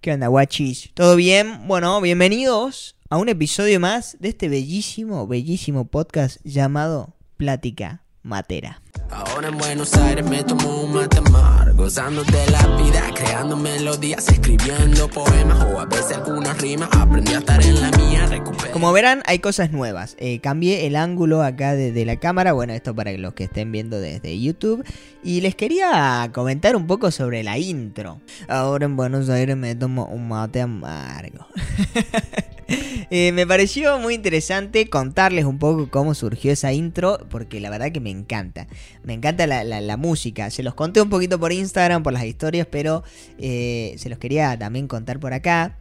¿Qué 0.00 0.14
onda, 0.14 0.28
guachis? 0.28 0.92
¿Todo 0.94 1.14
bien? 1.14 1.68
Bueno, 1.68 2.00
bienvenidos 2.00 2.96
a 3.10 3.18
un 3.18 3.28
episodio 3.28 3.78
más 3.80 4.16
de 4.18 4.30
este 4.30 4.48
bellísimo, 4.48 5.26
bellísimo 5.26 5.88
podcast 5.88 6.40
llamado 6.42 7.16
Plática 7.36 8.02
Matera. 8.22 8.82
Ahora 9.10 9.48
en 9.48 9.58
Buenos 9.58 9.94
Aires 9.94 10.24
me 10.24 10.44
tomo 10.44 10.82
un 10.82 10.92
mate 10.92 11.20
mar, 11.32 11.72
gozando 11.74 12.22
de 12.22 12.46
la 12.50 12.64
vida, 12.76 13.02
creando 13.12 13.56
melodías, 13.56 14.28
escribiendo 14.28 15.08
poemas 15.08 15.64
o 15.64 15.80
a 15.80 15.84
veces 15.86 16.16
algunas 16.16 16.60
rimas. 16.60 16.88
Aprendí 16.92 17.32
a 17.34 17.38
estar 17.38 17.60
en 17.60 17.80
la 17.80 17.90
mía, 17.98 18.26
recuperé. 18.28 18.70
Como 18.70 18.92
verán, 18.92 19.22
hay 19.26 19.40
cosas 19.40 19.72
nuevas. 19.72 20.16
Eh, 20.20 20.38
cambié 20.38 20.86
el 20.86 20.94
ángulo 20.94 21.42
acá 21.42 21.74
de, 21.74 21.90
de 21.90 22.04
la 22.04 22.16
cámara. 22.16 22.52
Bueno, 22.52 22.72
esto 22.72 22.94
para 22.94 23.10
los 23.12 23.34
que 23.34 23.44
estén 23.44 23.72
viendo 23.72 23.98
desde 23.98 24.38
YouTube. 24.38 24.84
Y 25.24 25.40
les 25.40 25.56
quería 25.56 26.30
comentar 26.32 26.76
un 26.76 26.86
poco 26.86 27.10
sobre 27.10 27.42
la 27.42 27.58
intro. 27.58 28.20
Ahora 28.48 28.84
en 28.84 28.94
Buenos 28.94 29.28
Aires 29.28 29.56
me 29.56 29.74
tomo 29.74 30.06
un 30.06 30.28
mate 30.28 30.60
amargo. 30.60 31.46
Eh, 33.12 33.32
me 33.32 33.44
pareció 33.44 33.98
muy 33.98 34.14
interesante 34.14 34.88
contarles 34.88 35.44
un 35.44 35.58
poco 35.58 35.90
cómo 35.90 36.14
surgió 36.14 36.52
esa 36.52 36.72
intro, 36.72 37.18
porque 37.28 37.58
la 37.58 37.68
verdad 37.68 37.90
que 37.90 37.98
me 37.98 38.10
encanta. 38.10 38.68
Me 39.02 39.14
encanta 39.14 39.48
la, 39.48 39.64
la- 39.64 39.96
música. 39.96 40.48
Se 40.50 40.62
los 40.62 40.74
conté 40.74 41.00
un 41.02 41.10
poquito 41.10 41.40
por 41.40 41.52
Instagram, 41.52 42.04
por 42.04 42.12
las 42.12 42.22
historias, 42.24 42.68
pero 42.70 43.02
eh, 43.38 43.96
se 43.98 44.10
los 44.10 44.18
quería 44.20 44.56
también 44.56 44.86
contar 44.86 45.18
por 45.18 45.32
acá. 45.32 45.76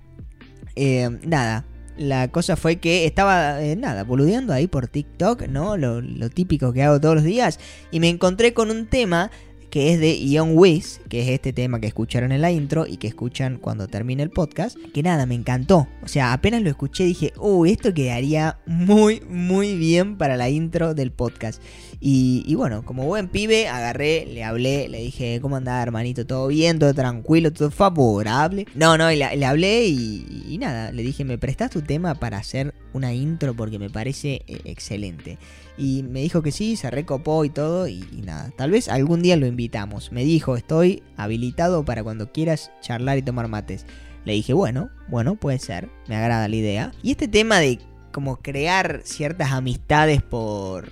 Eh, 0.75 1.07
nada, 1.23 1.65
la 1.97 2.29
cosa 2.29 2.55
fue 2.55 2.77
que 2.77 3.05
estaba, 3.05 3.59
nada, 3.77 4.03
boludeando 4.05 4.53
ahí 4.53 4.65
por 4.65 4.87
TikTok, 4.87 5.43
¿no? 5.49 5.77
Lo, 5.77 6.01
lo 6.01 6.29
típico 6.31 6.73
que 6.73 6.81
hago 6.81 6.99
todos 6.99 7.13
los 7.13 7.23
días. 7.23 7.59
Y 7.91 7.99
me 7.99 8.09
encontré 8.09 8.55
con 8.55 8.71
un 8.71 8.87
tema 8.87 9.29
que 9.69 9.93
es 9.93 9.99
de 9.99 10.17
Ion 10.19 10.51
Wiz, 10.57 11.01
que 11.09 11.21
es 11.21 11.29
este 11.29 11.53
tema 11.53 11.79
que 11.79 11.87
escucharon 11.87 12.31
en 12.31 12.41
la 12.41 12.51
intro 12.51 12.87
y 12.87 12.97
que 12.97 13.07
escuchan 13.07 13.57
cuando 13.57 13.87
termine 13.87 14.23
el 14.23 14.29
podcast. 14.29 14.77
Que 14.93 15.03
nada, 15.03 15.25
me 15.25 15.35
encantó. 15.35 15.87
O 16.03 16.07
sea, 16.07 16.33
apenas 16.33 16.61
lo 16.61 16.69
escuché 16.69 17.03
dije, 17.03 17.33
uy, 17.37 17.71
esto 17.71 17.93
quedaría 17.93 18.59
muy, 18.65 19.21
muy 19.29 19.75
bien 19.75 20.17
para 20.17 20.37
la 20.37 20.49
intro 20.49 20.93
del 20.93 21.11
podcast. 21.11 21.61
Y, 21.99 22.55
bueno, 22.55 22.83
como 22.83 23.05
buen 23.05 23.27
pibe, 23.27 23.67
agarré, 23.67 24.25
le 24.25 24.43
hablé, 24.43 24.87
le 24.87 24.99
dije, 24.99 25.39
¿cómo 25.41 25.57
andás, 25.57 25.83
hermanito? 25.83 26.25
¿Todo 26.25 26.47
bien? 26.47 26.79
¿Todo 26.79 26.93
tranquilo? 26.93 27.51
¿Todo 27.51 27.71
favorable? 27.71 28.65
No, 28.75 28.97
no, 28.97 29.11
y 29.11 29.17
le 29.17 29.45
hablé 29.45 29.85
y, 29.85 30.45
y 30.47 30.57
nada, 30.57 30.91
le 30.91 31.03
dije, 31.03 31.25
¿me 31.25 31.37
prestás 31.37 31.71
tu 31.71 31.81
tema 31.81 32.15
para 32.15 32.37
hacer 32.37 32.73
una 32.93 33.13
intro? 33.13 33.53
Porque 33.53 33.79
me 33.79 33.89
parece 33.89 34.41
eh, 34.47 34.61
excelente. 34.65 35.37
Y 35.79 36.03
me 36.03 36.19
dijo 36.19 36.41
que 36.41 36.51
sí, 36.51 36.75
se 36.75 36.91
recopó 36.91 37.45
y 37.45 37.49
todo, 37.49 37.87
y, 37.87 38.03
nada, 38.23 38.51
tal 38.57 38.71
vez 38.71 38.89
algún 38.89 39.21
día 39.21 39.37
lo 39.37 39.47
invitamos. 39.47 40.11
Me 40.11 40.25
dijo, 40.25 40.57
estoy 40.57 41.03
habilitado 41.15 41.85
para 41.85 42.03
cuando 42.03 42.33
quieras 42.33 42.71
charlar 42.81 43.17
y 43.17 43.21
tomar 43.21 43.47
mates. 43.47 43.85
Le 44.25 44.33
dije, 44.33 44.51
bueno, 44.51 44.89
bueno, 45.07 45.35
puede 45.35 45.57
ser, 45.57 45.89
me 46.09 46.17
agrada 46.17 46.49
la 46.49 46.55
idea. 46.55 46.91
Y 47.01 47.11
este 47.11 47.29
tema 47.29 47.59
de 47.59 47.79
como 48.11 48.37
crear 48.41 49.01
ciertas 49.05 49.53
amistades 49.53 50.21
por, 50.21 50.89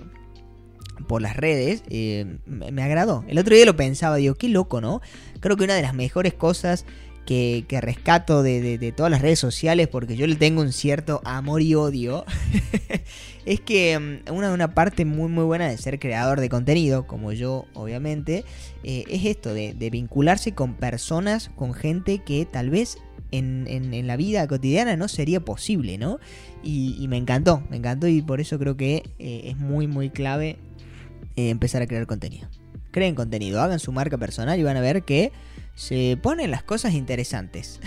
por 1.06 1.22
las 1.22 1.36
redes, 1.36 1.84
eh, 1.90 2.38
me, 2.46 2.72
me 2.72 2.82
agradó. 2.82 3.26
El 3.28 3.40
otro 3.40 3.56
día 3.56 3.66
lo 3.66 3.76
pensaba, 3.76 4.16
digo, 4.16 4.36
qué 4.36 4.48
loco, 4.48 4.80
¿no? 4.80 5.02
Creo 5.42 5.58
que 5.58 5.66
una 5.66 5.76
de 5.76 5.82
las 5.82 5.96
mejores 5.96 6.34
cosas 6.34 6.86
que, 7.28 7.66
rescato 7.82 8.42
de, 8.42 8.94
todas 8.96 9.12
las 9.12 9.22
redes 9.22 9.38
sociales, 9.38 9.90
porque 9.90 10.16
yo 10.16 10.26
le 10.26 10.36
tengo 10.36 10.62
un 10.62 10.72
cierto 10.72 11.22
amor 11.26 11.62
y 11.62 11.76
odio, 11.76 12.26
es 13.46 13.60
que 13.60 14.00
mm, 14.00 14.32
una, 14.34 14.52
una 14.54 14.74
parte 14.74 15.04
muy 15.04 15.30
muy 15.30 15.44
buena 15.44 15.68
de 15.68 15.78
ser 15.78 16.00
creador 16.00 16.40
de 16.40 16.48
contenido, 16.48 17.06
como 17.06 17.34
yo 17.34 17.66
obviamente, 17.74 18.46
eh, 18.84 19.04
es 19.10 19.26
esto 19.26 19.54
de, 19.54 19.74
vincularse 19.92 20.54
con 20.54 20.74
personas, 20.76 21.52
con 21.56 21.74
gente 21.74 22.20
que 22.20 22.46
tal 22.46 22.70
vez 22.70 22.98
en, 23.32 24.08
la 24.08 24.16
vida 24.16 24.48
cotidiana 24.48 24.96
no 24.96 25.10
sería 25.10 25.42
posible, 25.42 25.98
¿no? 25.98 26.20
Y, 26.64 26.96
y 26.98 27.10
me 27.10 27.18
encantó, 27.18 27.62
me 27.70 27.76
encantó 27.76 28.08
y 28.08 28.22
por 28.22 28.40
eso 28.40 28.58
creo 28.58 28.78
que 28.78 29.04
eh, 29.20 29.42
es 29.46 29.58
muy 29.58 29.86
muy 29.86 30.10
clave 30.10 30.58
eh, 31.36 31.50
empezar 31.50 31.82
a 31.82 31.88
crear 31.88 32.08
contenido. 32.08 32.48
Creen 32.92 33.16
contenido, 33.16 33.62
hagan 33.62 33.80
su 33.80 33.92
marca 33.92 34.18
personal 34.18 34.58
y 34.58 34.64
van 34.64 34.78
a 34.78 34.82
ver 34.82 35.04
que 35.04 35.34
se 35.78 36.18
ponen 36.20 36.50
las 36.50 36.64
cosas 36.64 36.96
interesantes. 36.96 37.80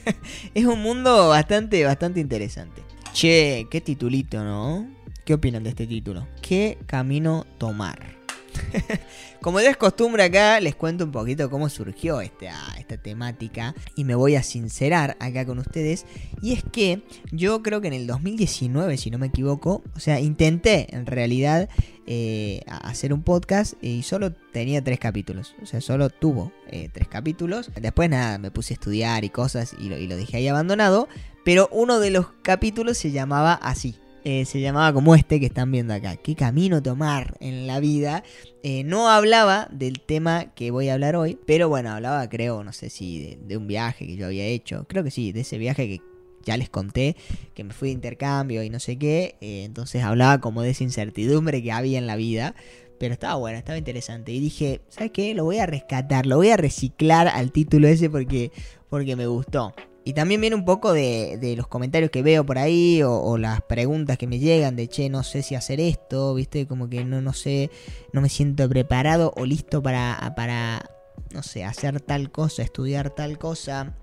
es 0.54 0.64
un 0.64 0.80
mundo 0.80 1.28
bastante, 1.28 1.84
bastante 1.84 2.18
interesante. 2.18 2.82
Che, 3.12 3.68
qué 3.70 3.82
titulito, 3.82 4.42
¿no? 4.42 4.88
¿Qué 5.26 5.34
opinan 5.34 5.62
de 5.62 5.70
este 5.70 5.86
título? 5.86 6.26
¿Qué 6.40 6.78
camino 6.86 7.46
tomar? 7.58 8.13
Como 9.40 9.60
ya 9.60 9.70
es 9.70 9.76
costumbre 9.76 10.22
acá, 10.22 10.58
les 10.60 10.74
cuento 10.74 11.04
un 11.04 11.12
poquito 11.12 11.50
cómo 11.50 11.68
surgió 11.68 12.20
esta, 12.20 12.74
esta 12.78 12.96
temática 12.96 13.74
y 13.94 14.04
me 14.04 14.14
voy 14.14 14.36
a 14.36 14.42
sincerar 14.42 15.16
acá 15.20 15.44
con 15.44 15.58
ustedes. 15.58 16.06
Y 16.40 16.52
es 16.52 16.62
que 16.72 17.02
yo 17.30 17.62
creo 17.62 17.80
que 17.80 17.88
en 17.88 17.94
el 17.94 18.06
2019, 18.06 18.96
si 18.96 19.10
no 19.10 19.18
me 19.18 19.26
equivoco, 19.26 19.82
o 19.94 20.00
sea, 20.00 20.20
intenté 20.20 20.94
en 20.94 21.06
realidad 21.06 21.68
eh, 22.06 22.62
hacer 22.66 23.12
un 23.12 23.22
podcast 23.22 23.74
y 23.82 24.02
solo 24.02 24.32
tenía 24.32 24.82
tres 24.82 24.98
capítulos. 24.98 25.54
O 25.62 25.66
sea, 25.66 25.80
solo 25.80 26.10
tuvo 26.10 26.52
eh, 26.68 26.88
tres 26.92 27.08
capítulos. 27.08 27.70
Después 27.80 28.08
nada, 28.08 28.38
me 28.38 28.50
puse 28.50 28.74
a 28.74 28.76
estudiar 28.76 29.24
y 29.24 29.30
cosas 29.30 29.74
y 29.78 29.88
lo, 29.88 29.98
y 29.98 30.06
lo 30.06 30.16
dejé 30.16 30.38
ahí 30.38 30.48
abandonado. 30.48 31.08
Pero 31.44 31.68
uno 31.70 32.00
de 32.00 32.10
los 32.10 32.28
capítulos 32.42 32.96
se 32.96 33.10
llamaba 33.10 33.52
así. 33.54 33.96
Eh, 34.26 34.46
se 34.46 34.62
llamaba 34.62 34.90
como 34.94 35.14
este 35.14 35.38
que 35.38 35.46
están 35.46 35.70
viendo 35.70 35.92
acá. 35.92 36.16
¿Qué 36.16 36.34
camino 36.34 36.82
tomar 36.82 37.36
en 37.40 37.66
la 37.66 37.78
vida? 37.78 38.24
Eh, 38.62 38.82
no 38.82 39.10
hablaba 39.10 39.68
del 39.70 40.00
tema 40.00 40.54
que 40.54 40.70
voy 40.70 40.88
a 40.88 40.94
hablar 40.94 41.14
hoy, 41.14 41.38
pero 41.46 41.68
bueno, 41.68 41.90
hablaba 41.90 42.26
creo, 42.30 42.64
no 42.64 42.72
sé 42.72 42.88
si 42.88 43.36
de, 43.36 43.56
un 43.58 43.66
viaje 43.66 44.06
que 44.06 44.16
yo 44.16 44.24
había 44.24 44.46
hecho. 44.46 44.86
Creo 44.88 45.04
que 45.04 45.10
sí, 45.10 45.32
de 45.32 45.40
ese 45.40 45.58
viaje 45.58 45.86
que 45.86 46.00
ya 46.42 46.56
les 46.56 46.70
conté, 46.70 47.16
que 47.52 47.64
me 47.64 47.74
fui 47.74 47.88
de 47.88 47.94
intercambio 47.94 48.62
y 48.62 48.70
no 48.70 48.80
sé 48.80 48.96
qué. 48.96 49.36
eh, 49.42 49.64
entonces 49.64 50.02
hablaba 50.02 50.40
como 50.40 50.62
de 50.62 50.70
esa 50.70 50.84
incertidumbre 50.84 51.62
que 51.62 51.72
había 51.72 51.98
en 51.98 52.06
la 52.06 52.16
vida. 52.16 52.54
Pero 52.98 53.12
estaba 53.12 53.34
bueno, 53.34 53.58
estaba 53.58 53.76
interesante. 53.76 54.32
Y 54.32 54.40
dije, 54.40 54.80
¿sabes 54.88 55.10
qué? 55.10 55.34
Lo 55.34 55.44
voy 55.44 55.58
a 55.58 55.66
rescatar, 55.66 56.24
lo 56.24 56.36
voy 56.36 56.48
a 56.48 56.56
reciclar 56.56 57.28
al 57.28 57.52
título 57.52 57.88
ese 57.88 58.08
porque, 58.08 58.52
porque 58.88 59.16
me 59.16 59.26
gustó. 59.26 59.74
Y 60.04 60.12
también 60.12 60.40
viene 60.40 60.54
un 60.54 60.66
poco 60.66 60.92
de, 60.92 61.54
los 61.56 61.66
comentarios 61.66 62.10
que 62.10 62.22
veo 62.22 62.44
por 62.44 62.58
ahí 62.58 63.02
o, 63.02 63.12
o 63.22 63.38
las 63.38 63.62
preguntas 63.62 64.18
que 64.18 64.26
me 64.26 64.38
llegan 64.38 64.76
de, 64.76 64.86
che, 64.86 65.08
no 65.08 65.22
sé 65.22 65.42
si 65.42 65.54
hacer 65.54 65.80
esto, 65.80 66.34
viste, 66.34 66.66
como 66.66 66.90
que 66.90 67.04
no, 67.04 67.22
no 67.22 67.32
sé, 67.32 67.70
no 68.12 68.20
me 68.20 68.28
siento 68.28 68.68
preparado 68.68 69.32
o 69.34 69.46
listo 69.46 69.82
para, 69.82 70.34
para, 70.36 70.90
no 71.32 71.42
sé, 71.42 71.64
hacer 71.64 72.02
tal 72.02 72.30
cosa, 72.30 72.62
estudiar 72.62 73.10
tal 73.10 73.38
cosa. 73.38 73.96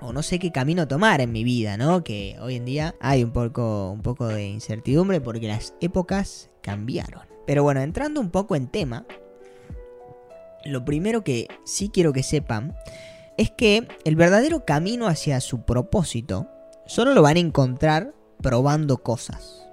O 0.00 0.12
no 0.12 0.22
sé 0.22 0.38
qué 0.38 0.52
camino 0.52 0.88
tomar 0.88 1.20
en 1.20 1.32
mi 1.32 1.44
vida, 1.44 1.76
¿no? 1.76 2.04
Que 2.04 2.36
hoy 2.40 2.56
en 2.56 2.64
día 2.64 2.94
hay 3.00 3.24
un 3.24 3.32
poco, 3.32 3.90
un 3.90 4.02
poco 4.02 4.26
de 4.28 4.46
incertidumbre 4.46 5.20
porque 5.20 5.48
las 5.48 5.74
épocas 5.80 6.50
cambiaron. 6.62 7.22
Pero 7.46 7.62
bueno, 7.62 7.80
entrando 7.80 8.20
un 8.20 8.30
poco 8.30 8.56
en 8.56 8.68
tema, 8.68 9.06
lo 10.64 10.84
primero 10.84 11.24
que 11.24 11.48
sí 11.64 11.90
quiero 11.90 12.12
que 12.12 12.22
sepan 12.22 12.74
es 13.38 13.50
que 13.50 13.86
el 14.04 14.16
verdadero 14.16 14.64
camino 14.64 15.06
hacia 15.06 15.40
su 15.40 15.62
propósito 15.62 16.46
solo 16.86 17.14
lo 17.14 17.22
van 17.22 17.36
a 17.36 17.40
encontrar 17.40 18.14
probando 18.42 18.98
cosas. 18.98 19.66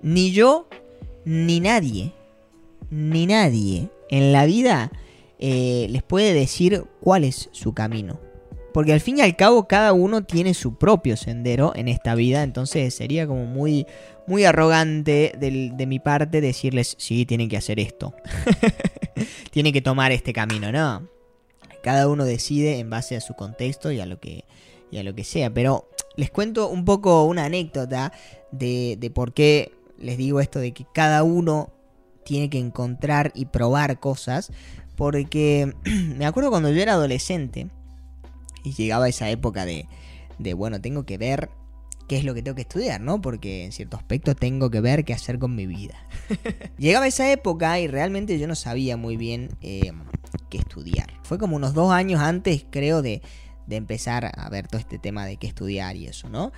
Ni 0.00 0.32
yo, 0.32 0.68
ni 1.24 1.60
nadie, 1.60 2.12
ni 2.90 3.26
nadie 3.26 3.90
en 4.10 4.32
la 4.32 4.46
vida 4.46 4.90
eh, 5.38 5.86
les 5.90 6.02
puede 6.02 6.32
decir 6.32 6.84
cuál 7.00 7.24
es 7.24 7.48
su 7.52 7.74
camino. 7.74 8.20
Porque 8.72 8.92
al 8.92 9.00
fin 9.00 9.18
y 9.18 9.22
al 9.22 9.34
cabo 9.34 9.66
cada 9.66 9.92
uno 9.92 10.22
tiene 10.24 10.54
su 10.54 10.76
propio 10.78 11.16
sendero 11.16 11.72
en 11.74 11.88
esta 11.88 12.14
vida, 12.14 12.42
entonces 12.42 12.94
sería 12.94 13.26
como 13.26 13.44
muy, 13.44 13.86
muy 14.26 14.44
arrogante 14.44 15.32
del- 15.38 15.76
de 15.76 15.86
mi 15.86 15.98
parte 15.98 16.40
decirles, 16.40 16.94
sí, 16.98 17.26
tienen 17.26 17.48
que 17.48 17.56
hacer 17.56 17.80
esto. 17.80 18.14
tienen 19.50 19.72
que 19.72 19.82
tomar 19.82 20.12
este 20.12 20.32
camino, 20.32 20.70
¿no? 20.70 21.08
Cada 21.88 22.06
uno 22.06 22.26
decide 22.26 22.80
en 22.80 22.90
base 22.90 23.16
a 23.16 23.22
su 23.22 23.32
contexto 23.32 23.90
y 23.90 23.98
a 23.98 24.04
lo 24.04 24.20
que, 24.20 24.44
y 24.90 24.98
a 24.98 25.02
lo 25.02 25.14
que 25.14 25.24
sea. 25.24 25.48
Pero 25.48 25.88
les 26.18 26.30
cuento 26.30 26.68
un 26.68 26.84
poco 26.84 27.24
una 27.24 27.46
anécdota 27.46 28.12
de, 28.52 28.98
de 29.00 29.10
por 29.10 29.32
qué 29.32 29.72
les 29.98 30.18
digo 30.18 30.40
esto 30.40 30.58
de 30.58 30.72
que 30.72 30.84
cada 30.92 31.22
uno 31.22 31.72
tiene 32.26 32.50
que 32.50 32.58
encontrar 32.58 33.32
y 33.34 33.46
probar 33.46 34.00
cosas. 34.00 34.52
Porque 34.96 35.72
me 36.18 36.26
acuerdo 36.26 36.50
cuando 36.50 36.70
yo 36.70 36.82
era 36.82 36.92
adolescente 36.92 37.68
y 38.64 38.74
llegaba 38.74 39.08
esa 39.08 39.30
época 39.30 39.64
de, 39.64 39.88
de, 40.38 40.52
bueno, 40.52 40.82
tengo 40.82 41.06
que 41.06 41.16
ver 41.16 41.48
qué 42.06 42.18
es 42.18 42.24
lo 42.24 42.34
que 42.34 42.42
tengo 42.42 42.54
que 42.54 42.60
estudiar, 42.60 43.00
¿no? 43.00 43.22
Porque 43.22 43.64
en 43.64 43.72
cierto 43.72 43.96
aspecto 43.96 44.34
tengo 44.34 44.68
que 44.70 44.82
ver 44.82 45.06
qué 45.06 45.14
hacer 45.14 45.38
con 45.38 45.54
mi 45.54 45.66
vida. 45.66 45.94
Llegaba 46.76 47.06
esa 47.06 47.32
época 47.32 47.80
y 47.80 47.86
realmente 47.86 48.38
yo 48.38 48.46
no 48.46 48.56
sabía 48.56 48.98
muy 48.98 49.16
bien 49.16 49.48
eh, 49.62 49.92
qué 50.48 50.58
estudiar. 50.58 51.12
Fue 51.22 51.38
como 51.38 51.56
unos 51.56 51.74
dos 51.74 51.92
años 51.92 52.20
antes, 52.20 52.64
creo, 52.70 53.02
de, 53.02 53.22
de 53.66 53.76
empezar 53.76 54.30
a 54.36 54.48
ver 54.50 54.68
todo 54.68 54.80
este 54.80 54.98
tema 54.98 55.26
de 55.26 55.36
qué 55.36 55.46
estudiar 55.46 55.96
y 55.96 56.06
eso, 56.06 56.28
¿no? 56.28 56.52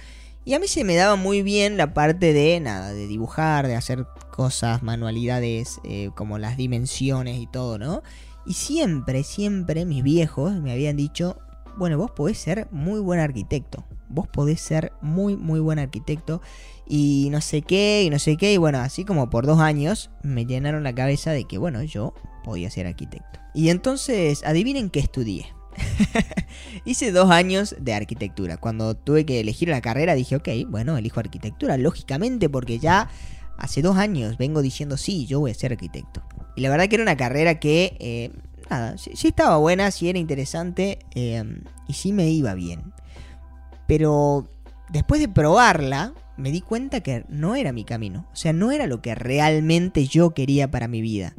Y 0.44 0.54
a 0.54 0.58
mí 0.58 0.68
se 0.68 0.84
me 0.84 0.94
daba 0.94 1.16
muy 1.16 1.42
bien 1.42 1.76
la 1.76 1.92
parte 1.92 2.32
de 2.32 2.58
nada, 2.60 2.92
de 2.92 3.06
dibujar, 3.06 3.66
de 3.66 3.76
hacer 3.76 4.06
cosas, 4.30 4.82
manualidades, 4.82 5.80
eh, 5.84 6.10
como 6.14 6.38
las 6.38 6.56
dimensiones 6.56 7.38
y 7.38 7.46
todo, 7.46 7.78
¿no? 7.78 8.02
Y 8.46 8.54
siempre, 8.54 9.22
siempre 9.22 9.84
mis 9.84 10.02
viejos 10.02 10.54
me 10.54 10.72
habían 10.72 10.96
dicho, 10.96 11.38
bueno, 11.76 11.98
vos 11.98 12.10
podés 12.10 12.38
ser 12.38 12.68
muy 12.70 13.00
buen 13.00 13.20
arquitecto. 13.20 13.84
Vos 14.08 14.26
podés 14.28 14.60
ser 14.60 14.92
muy, 15.02 15.36
muy 15.36 15.60
buen 15.60 15.78
arquitecto. 15.78 16.40
Y 16.92 17.28
no 17.30 17.40
sé 17.40 17.62
qué, 17.62 18.02
y 18.04 18.10
no 18.10 18.18
sé 18.18 18.36
qué. 18.36 18.52
Y 18.52 18.56
bueno, 18.56 18.80
así 18.80 19.04
como 19.04 19.30
por 19.30 19.46
dos 19.46 19.60
años 19.60 20.10
me 20.24 20.44
llenaron 20.44 20.82
la 20.82 20.92
cabeza 20.92 21.30
de 21.30 21.44
que, 21.44 21.56
bueno, 21.56 21.84
yo 21.84 22.14
podía 22.42 22.68
ser 22.68 22.88
arquitecto. 22.88 23.38
Y 23.54 23.68
entonces, 23.68 24.42
adivinen 24.44 24.90
qué 24.90 24.98
estudié. 24.98 25.46
Hice 26.84 27.12
dos 27.12 27.30
años 27.30 27.76
de 27.78 27.94
arquitectura. 27.94 28.56
Cuando 28.56 28.96
tuve 28.96 29.24
que 29.24 29.38
elegir 29.38 29.68
la 29.68 29.80
carrera 29.80 30.16
dije, 30.16 30.34
ok, 30.34 30.48
bueno, 30.66 30.98
elijo 30.98 31.20
arquitectura, 31.20 31.76
lógicamente, 31.76 32.48
porque 32.48 32.80
ya 32.80 33.08
hace 33.56 33.82
dos 33.82 33.96
años 33.96 34.36
vengo 34.36 34.60
diciendo, 34.60 34.96
sí, 34.96 35.26
yo 35.26 35.38
voy 35.38 35.52
a 35.52 35.54
ser 35.54 35.70
arquitecto. 35.70 36.24
Y 36.56 36.62
la 36.62 36.70
verdad 36.70 36.88
que 36.88 36.96
era 36.96 37.04
una 37.04 37.16
carrera 37.16 37.60
que, 37.60 37.96
eh, 38.00 38.32
nada, 38.68 38.98
sí, 38.98 39.28
estaba 39.28 39.58
buena, 39.58 39.92
sí 39.92 40.08
era 40.08 40.18
interesante 40.18 40.98
eh, 41.14 41.44
y 41.86 41.92
sí 41.92 42.12
me 42.12 42.28
iba 42.30 42.54
bien. 42.54 42.92
Pero 43.86 44.48
después 44.88 45.20
de 45.20 45.28
probarla, 45.28 46.14
me 46.40 46.50
di 46.50 46.60
cuenta 46.60 47.00
que 47.00 47.24
no 47.28 47.54
era 47.54 47.72
mi 47.72 47.84
camino. 47.84 48.28
O 48.32 48.36
sea, 48.36 48.52
no 48.52 48.72
era 48.72 48.86
lo 48.86 49.00
que 49.02 49.14
realmente 49.14 50.06
yo 50.06 50.30
quería 50.30 50.70
para 50.70 50.88
mi 50.88 51.00
vida. 51.00 51.34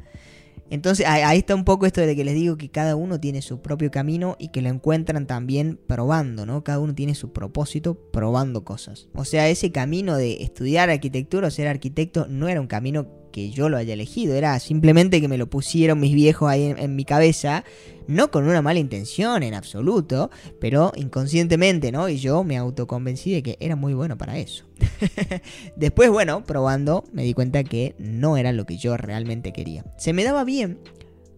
Entonces 0.71 1.05
ahí 1.05 1.37
está 1.37 1.53
un 1.53 1.65
poco 1.65 1.85
esto 1.85 1.99
de 1.99 2.15
que 2.15 2.23
les 2.23 2.33
digo 2.33 2.57
que 2.57 2.69
cada 2.69 2.95
uno 2.95 3.19
tiene 3.19 3.41
su 3.41 3.61
propio 3.61 3.91
camino 3.91 4.37
y 4.39 4.47
que 4.47 4.61
lo 4.61 4.69
encuentran 4.69 5.27
también 5.27 5.77
probando, 5.85 6.45
¿no? 6.45 6.63
Cada 6.63 6.79
uno 6.79 6.95
tiene 6.95 7.13
su 7.13 7.33
propósito 7.33 7.95
probando 8.13 8.63
cosas. 8.63 9.09
O 9.13 9.25
sea, 9.25 9.49
ese 9.49 9.73
camino 9.73 10.15
de 10.15 10.43
estudiar 10.43 10.89
arquitectura 10.89 11.49
o 11.49 11.51
ser 11.51 11.67
arquitecto 11.67 12.25
no 12.29 12.47
era 12.47 12.61
un 12.61 12.67
camino 12.67 13.20
que 13.31 13.51
yo 13.51 13.69
lo 13.69 13.77
haya 13.77 13.93
elegido, 13.93 14.35
era 14.35 14.59
simplemente 14.59 15.21
que 15.21 15.27
me 15.27 15.37
lo 15.37 15.49
pusieron 15.49 15.99
mis 15.99 16.13
viejos 16.13 16.49
ahí 16.49 16.73
en, 16.77 16.95
mi 16.95 17.05
cabeza, 17.05 17.63
no 18.07 18.31
con 18.31 18.47
una 18.47 18.61
mala 18.61 18.79
intención 18.79 19.43
en 19.43 19.53
absoluto, 19.53 20.29
pero 20.59 20.91
inconscientemente, 20.95 21.91
¿no? 21.91 22.09
Y 22.09 22.17
yo 22.17 22.43
me 22.43 22.57
autoconvencí 22.57 23.31
de 23.33 23.43
que 23.43 23.57
era 23.59 23.75
muy 23.75 23.93
bueno 23.93 24.17
para 24.17 24.37
eso. 24.37 24.65
Después, 25.75 26.09
bueno, 26.09 26.43
probando, 26.43 27.03
me 27.13 27.23
di 27.23 27.33
cuenta 27.33 27.63
que 27.63 27.95
no 27.97 28.37
era 28.37 28.51
lo 28.51 28.65
que 28.65 28.77
yo 28.77 28.97
realmente 28.97 29.53
quería. 29.53 29.85
Se 29.97 30.13
me 30.13 30.23
daba 30.23 30.43
bien, 30.43 30.79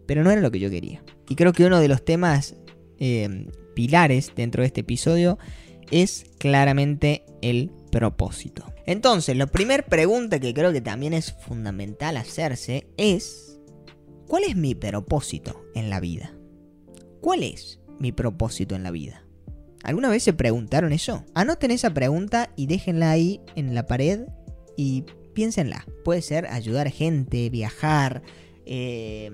pero 0.06 0.24
no 0.24 0.31
era 0.31 0.42
lo 0.42 0.51
que 0.51 0.60
yo 0.60 0.69
quería. 0.69 1.04
Y 1.30 1.36
creo 1.36 1.54
que 1.54 1.66
uno 1.66 1.80
de 1.80 1.88
los 1.88 2.04
temas 2.04 2.56
eh, 3.00 3.48
pilares 3.74 4.31
dentro 4.36 4.62
de 4.62 4.68
este 4.68 4.81
episodio 4.81 5.38
es 5.92 6.25
claramente 6.38 7.24
el 7.42 7.72
propósito. 7.94 8.74
Entonces, 8.88 9.38
la 9.38 9.45
primera 9.45 9.86
pregunta 9.86 10.40
que 10.40 10.54
creo 10.54 10.74
que 10.74 10.81
también 10.81 11.13
es 11.13 11.31
fundamental 11.31 12.18
hacerse 12.18 12.88
es, 12.98 13.60
¿cuál 14.28 14.44
es 14.45 14.56
mi 14.56 14.74
propósito 14.74 15.63
en 15.75 15.92
la 15.92 16.00
vida? 16.00 16.34
¿Cuál 17.22 17.44
es 17.44 17.80
mi 18.00 18.12
propósito 18.12 18.75
en 18.75 18.81
la 18.81 18.90
vida? 18.90 19.24
¿Alguna 19.84 20.10
vez 20.10 20.24
se 20.24 20.34
preguntaron 20.34 20.92
eso? 20.92 21.24
Anoten 21.36 21.69
esa 21.69 21.94
pregunta 21.94 22.50
y 22.56 22.66
déjenla 22.66 23.12
ahí 23.12 23.42
en 23.56 23.75
la 23.75 23.86
pared 23.86 24.22
y 24.75 25.04
piénsenla. 25.34 25.86
Puede 26.04 26.24
ser 26.24 26.48
ayudar 26.48 26.89
gente, 26.89 27.50
viajar, 27.51 28.24
eh, 28.66 29.31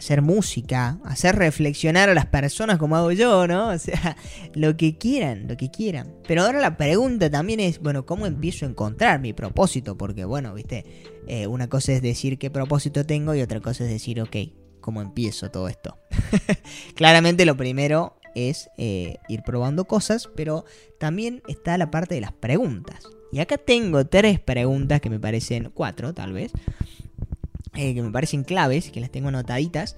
hacer 0.00 0.22
música, 0.22 0.98
hacer 1.04 1.36
reflexionar 1.36 2.08
a 2.08 2.14
las 2.14 2.24
personas 2.24 2.78
como 2.78 2.96
hago 2.96 3.12
yo, 3.12 3.46
¿no? 3.46 3.68
O 3.68 3.78
sea, 3.78 4.16
lo 4.54 4.74
que 4.74 4.96
quieran, 4.96 5.46
lo 5.46 5.58
que 5.58 5.70
quieran. 5.70 6.14
Pero 6.26 6.42
ahora 6.42 6.58
la 6.58 6.78
pregunta 6.78 7.30
también 7.30 7.60
es, 7.60 7.80
bueno, 7.80 8.06
¿cómo 8.06 8.24
empiezo 8.24 8.64
a 8.64 8.70
encontrar 8.70 9.20
mi 9.20 9.34
propósito? 9.34 9.98
Porque, 9.98 10.24
bueno, 10.24 10.54
viste, 10.54 10.86
eh, 11.28 11.46
una 11.46 11.68
cosa 11.68 11.92
es 11.92 12.00
decir 12.00 12.38
qué 12.38 12.50
propósito 12.50 13.04
tengo 13.04 13.34
y 13.34 13.42
otra 13.42 13.60
cosa 13.60 13.84
es 13.84 13.90
decir, 13.90 14.22
ok, 14.22 14.36
¿cómo 14.80 15.02
empiezo 15.02 15.50
todo 15.50 15.68
esto? 15.68 15.98
Claramente 16.94 17.44
lo 17.44 17.58
primero 17.58 18.16
es 18.34 18.70
eh, 18.78 19.18
ir 19.28 19.42
probando 19.42 19.84
cosas, 19.84 20.30
pero 20.34 20.64
también 20.98 21.42
está 21.46 21.76
la 21.76 21.90
parte 21.90 22.14
de 22.14 22.22
las 22.22 22.32
preguntas. 22.32 23.06
Y 23.32 23.40
acá 23.40 23.58
tengo 23.58 24.06
tres 24.06 24.40
preguntas 24.40 25.02
que 25.02 25.10
me 25.10 25.20
parecen, 25.20 25.70
cuatro 25.74 26.14
tal 26.14 26.32
vez, 26.32 26.52
eh, 27.74 27.94
que 27.94 28.02
me 28.02 28.10
parecen 28.10 28.44
claves, 28.44 28.90
que 28.90 29.00
las 29.00 29.10
tengo 29.10 29.28
anotaditas, 29.28 29.96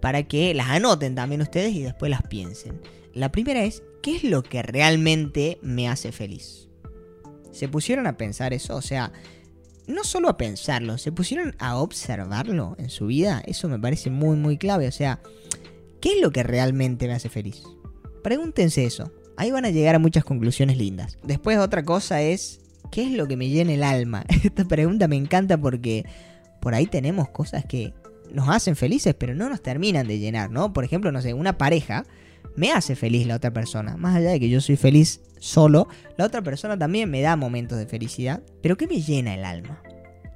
para 0.00 0.22
que 0.22 0.54
las 0.54 0.68
anoten 0.68 1.14
también 1.14 1.42
ustedes 1.42 1.74
y 1.74 1.82
después 1.82 2.10
las 2.10 2.22
piensen. 2.22 2.80
La 3.12 3.32
primera 3.32 3.64
es, 3.64 3.82
¿qué 4.02 4.16
es 4.16 4.24
lo 4.24 4.42
que 4.42 4.62
realmente 4.62 5.58
me 5.62 5.88
hace 5.88 6.12
feliz? 6.12 6.68
¿Se 7.52 7.68
pusieron 7.68 8.06
a 8.06 8.16
pensar 8.16 8.52
eso? 8.52 8.76
O 8.76 8.82
sea, 8.82 9.12
no 9.86 10.04
solo 10.04 10.28
a 10.28 10.36
pensarlo, 10.36 10.98
se 10.98 11.12
pusieron 11.12 11.54
a 11.58 11.76
observarlo 11.76 12.76
en 12.78 12.90
su 12.90 13.06
vida. 13.06 13.42
Eso 13.46 13.68
me 13.68 13.78
parece 13.78 14.10
muy, 14.10 14.36
muy 14.36 14.56
clave. 14.56 14.86
O 14.86 14.92
sea, 14.92 15.20
¿qué 16.00 16.12
es 16.14 16.20
lo 16.22 16.30
que 16.30 16.42
realmente 16.42 17.06
me 17.06 17.14
hace 17.14 17.28
feliz? 17.28 17.62
Pregúntense 18.22 18.84
eso. 18.84 19.12
Ahí 19.36 19.50
van 19.50 19.64
a 19.64 19.70
llegar 19.70 19.94
a 19.94 19.98
muchas 19.98 20.24
conclusiones 20.24 20.76
lindas. 20.76 21.18
Después 21.22 21.58
otra 21.58 21.84
cosa 21.84 22.22
es, 22.22 22.60
¿qué 22.90 23.02
es 23.02 23.12
lo 23.12 23.26
que 23.26 23.36
me 23.36 23.48
llena 23.48 23.72
el 23.72 23.82
alma? 23.82 24.24
Esta 24.44 24.64
pregunta 24.64 25.08
me 25.08 25.16
encanta 25.16 25.58
porque 25.58 26.04
por 26.60 26.74
ahí 26.74 26.86
tenemos 26.86 27.28
cosas 27.30 27.64
que 27.64 27.92
nos 28.32 28.48
hacen 28.48 28.76
felices, 28.76 29.14
pero 29.18 29.34
no 29.34 29.48
nos 29.48 29.62
terminan 29.62 30.06
de 30.06 30.18
llenar, 30.18 30.50
¿no? 30.50 30.72
Por 30.72 30.84
ejemplo, 30.84 31.10
no 31.12 31.20
sé, 31.20 31.34
una 31.34 31.58
pareja 31.58 32.04
me 32.56 32.72
hace 32.72 32.96
feliz 32.96 33.26
la 33.26 33.36
otra 33.36 33.52
persona. 33.52 33.96
Más 33.96 34.16
allá 34.16 34.30
de 34.30 34.40
que 34.40 34.48
yo 34.48 34.60
soy 34.60 34.76
feliz 34.76 35.20
solo, 35.38 35.88
la 36.16 36.26
otra 36.26 36.42
persona 36.42 36.78
también 36.78 37.10
me 37.10 37.20
da 37.20 37.36
momentos 37.36 37.78
de 37.78 37.86
felicidad. 37.86 38.42
Pero 38.62 38.76
¿qué 38.76 38.86
me 38.86 39.00
llena 39.00 39.34
el 39.34 39.44
alma? 39.44 39.82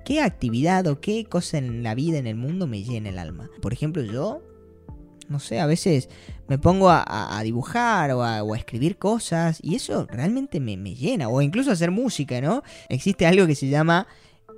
¿Qué 0.05 0.21
actividad 0.21 0.87
o 0.87 1.01
qué 1.01 1.25
cosa 1.25 1.59
en 1.59 1.83
la 1.83 1.95
vida, 1.95 2.19
en 2.19 2.27
el 2.27 2.37
mundo, 2.37 2.67
me 2.67 2.83
llena 2.83 3.09
el 3.09 3.19
alma? 3.19 3.51
Por 3.63 3.73
ejemplo, 3.73 4.03
yo, 4.03 4.43
no 5.29 5.41
sé, 5.41 5.61
a 5.61 5.67
veces 5.67 6.09
me 6.47 6.59
pongo 6.59 6.91
a, 6.91 7.41
dibujar 7.43 8.11
o 8.13 8.23
a, 8.23 8.43
escribir 8.57 8.99
cosas 8.99 9.59
y 9.63 9.75
eso 9.75 10.07
realmente 10.11 10.61
me, 10.61 10.77
me 10.77 10.95
llena. 10.95 11.29
O 11.29 11.41
incluso 11.41 11.71
hacer 11.71 11.91
música, 11.91 12.41
¿no? 12.41 12.63
Existe 12.89 13.27
algo 13.27 13.47
que 13.47 13.55
se 13.55 13.69
llama 13.69 14.07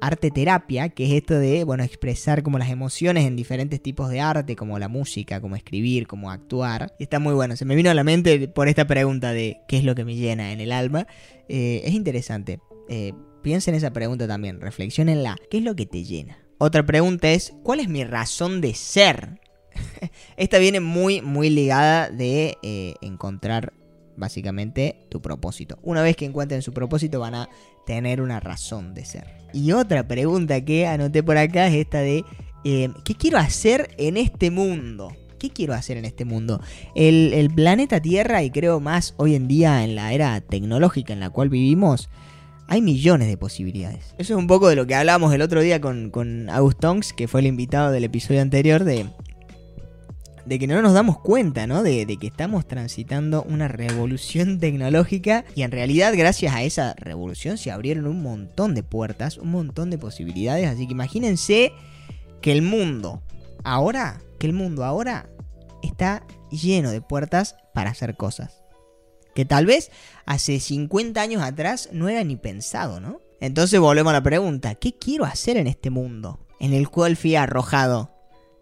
arte 0.00 0.30
terapia, 0.30 0.88
que 0.88 1.06
es 1.06 1.12
esto 1.12 1.38
de, 1.38 1.64
bueno, 1.64 1.84
expresar 1.84 2.42
como 2.42 2.58
las 2.58 2.70
emociones 2.70 3.26
en 3.26 3.36
diferentes 3.36 3.82
tipos 3.82 4.08
de 4.10 4.20
arte, 4.20 4.56
como 4.56 4.78
la 4.78 4.88
música, 4.88 5.40
como 5.40 5.56
escribir, 5.56 6.06
como 6.06 6.30
actuar. 6.30 6.94
Y 6.98 7.04
está 7.04 7.18
muy 7.18 7.34
bueno. 7.34 7.56
Se 7.56 7.64
me 7.64 7.74
vino 7.74 7.90
a 7.90 7.94
la 7.94 8.04
mente 8.04 8.48
por 8.48 8.68
esta 8.68 8.86
pregunta 8.86 9.32
de 9.32 9.58
qué 9.68 9.78
es 9.78 9.84
lo 9.84 9.94
que 9.94 10.04
me 10.04 10.16
llena 10.16 10.52
en 10.52 10.60
el 10.60 10.72
alma. 10.72 11.06
Eh, 11.48 11.82
es 11.84 11.94
interesante. 11.94 12.60
Eh, 12.88 13.12
piensen 13.42 13.74
en 13.74 13.78
esa 13.78 13.92
pregunta 13.92 14.26
también, 14.26 14.60
reflexionenla. 14.60 15.36
¿Qué 15.50 15.58
es 15.58 15.64
lo 15.64 15.76
que 15.76 15.86
te 15.86 16.04
llena? 16.04 16.38
Otra 16.58 16.84
pregunta 16.84 17.30
es, 17.30 17.54
¿cuál 17.62 17.80
es 17.80 17.88
mi 17.88 18.04
razón 18.04 18.60
de 18.60 18.74
ser? 18.74 19.40
Esta 20.36 20.58
viene 20.58 20.80
muy, 20.80 21.20
muy 21.20 21.50
ligada 21.50 22.10
de 22.10 22.56
eh, 22.62 22.94
encontrar 23.02 23.72
básicamente 24.16 25.06
tu 25.08 25.20
propósito. 25.20 25.78
Una 25.82 26.02
vez 26.02 26.16
que 26.16 26.24
encuentren 26.24 26.62
su 26.62 26.72
propósito 26.72 27.20
van 27.20 27.34
a 27.34 27.48
tener 27.86 28.20
una 28.20 28.40
razón 28.40 28.94
de 28.94 29.04
ser. 29.04 29.26
Y 29.52 29.72
otra 29.72 30.06
pregunta 30.06 30.64
que 30.64 30.86
anoté 30.86 31.22
por 31.22 31.38
acá 31.38 31.68
es 31.68 31.74
esta 31.74 32.00
de 32.00 32.24
eh, 32.64 32.90
¿qué 33.04 33.14
quiero 33.14 33.38
hacer 33.38 33.90
en 33.96 34.16
este 34.16 34.50
mundo? 34.50 35.14
¿Qué 35.38 35.50
quiero 35.50 35.74
hacer 35.74 35.96
en 35.98 36.04
este 36.04 36.24
mundo? 36.24 36.60
El, 36.94 37.50
planeta 37.54 38.00
Tierra, 38.00 38.42
y 38.42 38.50
creo 38.50 38.80
más 38.80 39.14
hoy 39.18 39.34
en 39.34 39.46
día 39.46 39.84
en 39.84 39.94
la 39.94 40.12
era 40.12 40.40
tecnológica 40.40 41.12
en 41.12 41.20
la 41.20 41.30
cual 41.30 41.48
vivimos, 41.48 42.08
hay 42.68 42.82
millones 42.82 43.28
de 43.28 43.36
posibilidades. 43.36 44.14
Eso 44.18 44.34
es 44.34 44.38
un 44.38 44.48
poco 44.48 44.68
de 44.68 44.76
lo 44.76 44.86
que 44.86 44.94
hablábamos 44.94 45.32
el 45.32 45.42
otro 45.42 45.60
día 45.60 45.80
con, 45.80 46.10
con 46.10 46.50
Augustonks, 46.50 47.12
que 47.12 47.28
fue 47.28 47.40
el 47.40 47.46
invitado 47.46 47.92
del 47.92 48.04
episodio 48.04 48.42
anterior, 48.42 48.82
de 48.82 49.06
de 50.46 50.60
que 50.60 50.66
no 50.68 50.80
nos 50.80 50.94
damos 50.94 51.18
cuenta, 51.18 51.66
¿no? 51.66 51.82
De, 51.82 52.06
que 52.18 52.26
estamos 52.26 52.66
transitando 52.66 53.42
una 53.42 53.68
revolución 53.68 54.58
tecnológica 54.58 55.44
y 55.54 55.62
en 55.62 55.72
realidad 55.72 56.14
gracias 56.16 56.54
a 56.54 56.62
esa 56.62 56.94
revolución 56.94 57.58
se 57.58 57.72
abrieron 57.72 58.06
un 58.06 58.22
montón 58.22 58.74
de 58.74 58.84
puertas, 58.84 59.38
un 59.38 59.50
montón 59.50 59.90
de 59.90 59.98
posibilidades, 59.98 60.68
así 60.68 60.86
que 60.86 60.92
imagínense 60.92 61.72
que 62.40 62.52
el 62.52 62.62
mundo 62.62 63.22
ahora, 63.64 64.22
que 64.38 64.46
el 64.46 64.52
mundo 64.52 64.84
ahora 64.84 65.28
está 65.82 66.24
lleno 66.50 66.90
de 66.90 67.00
puertas 67.00 67.56
para 67.74 67.90
hacer 67.90 68.16
cosas. 68.16 68.62
Que 69.34 69.44
tal 69.44 69.66
vez 69.66 69.90
hace 70.24 70.60
50 70.60 71.20
años 71.20 71.42
atrás 71.42 71.90
no 71.92 72.08
era 72.08 72.22
ni 72.24 72.36
pensado, 72.36 73.00
¿no? 73.00 73.20
Entonces 73.40 73.80
volvemos 73.80 74.10
a 74.10 74.14
la 74.14 74.22
pregunta, 74.22 74.76
¿qué 74.76 74.94
quiero 74.94 75.24
hacer 75.24 75.56
en 75.56 75.66
este 75.66 75.90
mundo 75.90 76.40
en 76.58 76.72
el 76.72 76.88
cual 76.88 77.16
fui 77.16 77.36
arrojado 77.36 78.15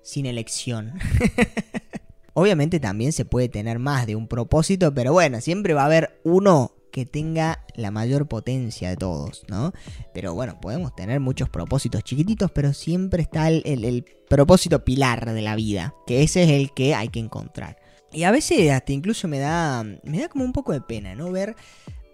sin 0.05 0.27
elección. 0.27 0.93
Obviamente 2.35 2.79
también 2.79 3.13
se 3.13 3.25
puede 3.25 3.49
tener 3.49 3.79
más 3.79 4.07
de 4.07 4.15
un 4.15 4.29
propósito, 4.29 4.93
pero 4.95 5.13
bueno, 5.13 5.41
siempre 5.41 5.75
va 5.75 5.83
a 5.83 5.87
haber 5.87 6.21
uno 6.25 6.73
que 6.93 7.07
tenga 7.07 7.65
la 7.75 7.91
mayor 7.91 8.29
potencia 8.29 8.89
de 8.89 8.97
todos, 8.97 9.43
¿no? 9.49 9.73
Pero 10.13 10.33
bueno, 10.35 10.61
podemos 10.61 10.95
tener 10.95 11.19
muchos 11.19 11.49
propósitos 11.49 12.05
chiquititos, 12.05 12.53
pero 12.53 12.73
siempre 12.73 13.23
está 13.23 13.49
el, 13.49 14.05
propósito 14.29 14.85
pilar 14.85 15.33
de 15.33 15.43
la 15.43 15.57
vida, 15.57 15.95
que 16.07 16.23
ese 16.23 16.45
es 16.45 16.51
el 16.51 16.73
que 16.73 16.95
hay 16.95 17.09
que 17.09 17.19
encontrar. 17.19 17.79
Y 18.13 18.23
a 18.23 18.31
veces 18.31 18.71
hasta 18.71 18.93
incluso 18.93 19.27
me 19.27 19.41
da, 19.41 19.83
me 19.83 20.21
da 20.21 20.29
como 20.29 20.45
un 20.45 20.53
poco 20.53 20.73
de 20.73 20.81
pena, 20.81 21.17
¿no? 21.17 21.33
Ver, 21.33 21.57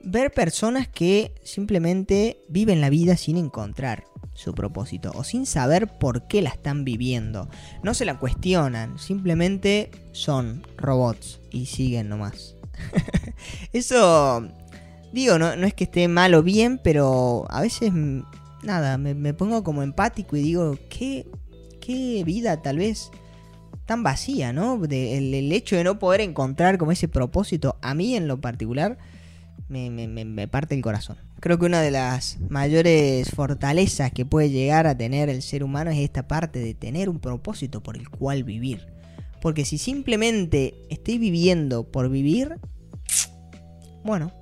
ver 0.02 0.32
personas 0.32 0.88
que 0.88 1.34
simplemente 1.44 2.42
viven 2.48 2.80
la 2.80 2.88
vida 2.88 3.18
sin 3.18 3.36
encontrar 3.36 4.04
su 4.40 4.54
propósito 4.54 5.12
o 5.14 5.22
sin 5.24 5.46
saber 5.46 5.86
por 5.98 6.26
qué 6.26 6.42
la 6.42 6.50
están 6.50 6.84
viviendo. 6.84 7.48
No 7.82 7.94
se 7.94 8.04
la 8.04 8.18
cuestionan, 8.18 8.98
simplemente 8.98 9.90
son 10.12 10.66
robots 10.76 11.40
y 11.50 11.66
siguen 11.66 12.08
nomás. 12.08 12.56
Eso, 13.72 14.48
digo, 15.12 15.38
no, 15.38 15.56
no 15.56 15.66
es 15.66 15.74
que 15.74 15.84
esté 15.84 16.08
mal 16.08 16.34
o 16.34 16.42
bien, 16.42 16.80
pero 16.82 17.46
a 17.50 17.60
veces, 17.60 17.92
mm, 17.92 18.20
nada, 18.62 18.98
me, 18.98 19.14
me 19.14 19.34
pongo 19.34 19.62
como 19.62 19.82
empático 19.82 20.36
y 20.36 20.42
digo, 20.42 20.76
¿qué, 20.88 21.26
qué 21.80 22.22
vida 22.24 22.62
tal 22.62 22.78
vez 22.78 23.10
tan 23.86 24.02
vacía, 24.02 24.52
¿no? 24.52 24.82
El, 24.84 25.34
el 25.34 25.52
hecho 25.52 25.76
de 25.76 25.84
no 25.84 25.98
poder 25.98 26.20
encontrar 26.20 26.78
como 26.78 26.92
ese 26.92 27.08
propósito, 27.08 27.76
a 27.82 27.94
mí 27.94 28.14
en 28.14 28.28
lo 28.28 28.40
particular, 28.40 28.98
me- 29.68 29.90
me- 29.90 30.06
me 30.24 30.48
parte 30.48 30.74
el 30.74 30.82
corazón. 30.82 31.16
Creo 31.40 31.58
que 31.58 31.64
una 31.64 31.80
de 31.80 31.90
las 31.90 32.38
mayores 32.50 33.30
fortalezas 33.30 34.12
que 34.12 34.26
puede 34.26 34.50
llegar 34.50 34.86
a 34.86 34.96
tener 34.96 35.30
el 35.30 35.40
ser 35.40 35.64
humano 35.64 35.90
es 35.90 35.98
esta 35.98 36.28
parte 36.28 36.58
de 36.58 36.74
tener 36.74 37.08
un 37.08 37.18
propósito 37.18 37.82
por 37.82 37.96
el 37.96 38.10
cual 38.10 38.44
vivir. 38.44 38.86
Porque 39.40 39.64
si 39.64 39.78
simplemente 39.78 40.74
estoy 40.90 41.16
viviendo 41.16 41.84
por 41.84 42.10
vivir, 42.10 42.56
bueno, 44.04 44.32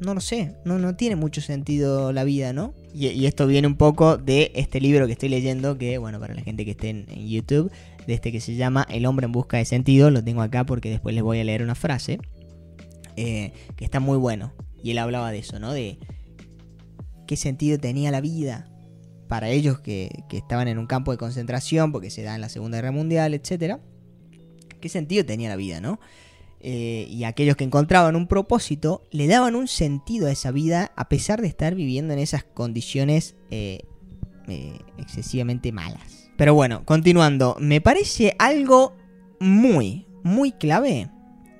no 0.00 0.14
lo 0.14 0.20
sé, 0.20 0.56
no, 0.64 0.78
no 0.78 0.96
tiene 0.96 1.14
mucho 1.14 1.40
sentido 1.40 2.12
la 2.12 2.24
vida, 2.24 2.52
¿no? 2.52 2.74
Y, 2.92 3.26
esto 3.26 3.46
viene 3.46 3.68
un 3.68 3.76
poco 3.76 4.16
de 4.16 4.50
este 4.56 4.80
libro 4.80 5.06
que 5.06 5.12
estoy 5.12 5.28
leyendo, 5.28 5.78
que 5.78 5.98
bueno, 5.98 6.18
para 6.18 6.34
la 6.34 6.42
gente 6.42 6.64
que 6.64 6.72
esté 6.72 6.90
en, 6.90 7.06
en 7.08 7.28
YouTube, 7.28 7.70
de 8.06 8.14
este 8.14 8.32
que 8.32 8.40
se 8.40 8.56
llama 8.56 8.84
El 8.90 9.06
hombre 9.06 9.26
en 9.26 9.32
busca 9.32 9.58
de 9.58 9.64
sentido, 9.64 10.10
lo 10.10 10.24
tengo 10.24 10.42
acá 10.42 10.64
porque 10.64 10.90
después 10.90 11.14
les 11.14 11.22
voy 11.22 11.38
a 11.38 11.44
leer 11.44 11.62
una 11.62 11.74
frase, 11.74 12.18
eh, 13.16 13.52
que 13.76 13.84
está 13.84 14.00
muy 14.00 14.18
bueno. 14.18 14.52
Y 14.82 14.90
él 14.90 14.98
hablaba 14.98 15.30
de 15.30 15.38
eso, 15.38 15.58
¿no? 15.58 15.72
De 15.72 15.98
qué 17.26 17.36
sentido 17.36 17.78
tenía 17.78 18.10
la 18.10 18.20
vida 18.20 18.70
para 19.28 19.48
ellos 19.48 19.80
que, 19.80 20.24
estaban 20.30 20.68
en 20.68 20.78
un 20.78 20.86
campo 20.86 21.10
de 21.12 21.18
concentración, 21.18 21.92
porque 21.92 22.10
se 22.10 22.22
da 22.22 22.34
en 22.34 22.40
la 22.40 22.48
Segunda 22.48 22.78
Guerra 22.78 22.92
Mundial, 22.92 23.34
etc. 23.34 23.78
¿Qué 24.80 24.88
sentido 24.88 25.24
tenía 25.24 25.48
la 25.48 25.56
vida, 25.56 25.80
no? 25.80 25.98
Eh, 26.60 27.06
y 27.10 27.24
aquellos 27.24 27.56
que 27.56 27.64
encontraban 27.64 28.16
un 28.16 28.26
propósito 28.26 29.02
le 29.10 29.26
daban 29.26 29.54
un 29.54 29.68
sentido 29.68 30.26
a 30.26 30.32
esa 30.32 30.50
vida 30.50 30.90
a 30.96 31.08
pesar 31.08 31.40
de 31.42 31.48
estar 31.48 31.74
viviendo 31.74 32.12
en 32.14 32.18
esas 32.18 32.44
condiciones 32.44 33.36
eh, 33.50 33.80
eh, 34.48 34.78
excesivamente 34.98 35.70
malas. 35.70 36.30
Pero 36.36 36.54
bueno, 36.54 36.84
continuando, 36.84 37.56
me 37.60 37.80
parece 37.80 38.34
algo 38.38 38.96
muy, 39.38 40.06
muy 40.22 40.52
clave, 40.52 41.10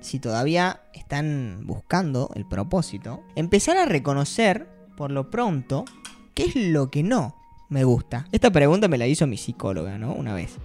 si 0.01 0.19
todavía 0.19 0.81
están 0.93 1.61
buscando 1.65 2.29
el 2.35 2.47
propósito, 2.47 3.23
empezar 3.35 3.77
a 3.77 3.85
reconocer, 3.85 4.67
por 4.97 5.11
lo 5.11 5.29
pronto, 5.29 5.85
qué 6.33 6.45
es 6.45 6.55
lo 6.55 6.89
que 6.89 7.03
no 7.03 7.35
me 7.69 7.83
gusta. 7.83 8.27
Esta 8.31 8.51
pregunta 8.51 8.87
me 8.87 8.97
la 8.97 9.07
hizo 9.07 9.27
mi 9.27 9.37
psicóloga, 9.37 9.97
¿no? 9.97 10.11
Una 10.11 10.33
vez. 10.33 10.55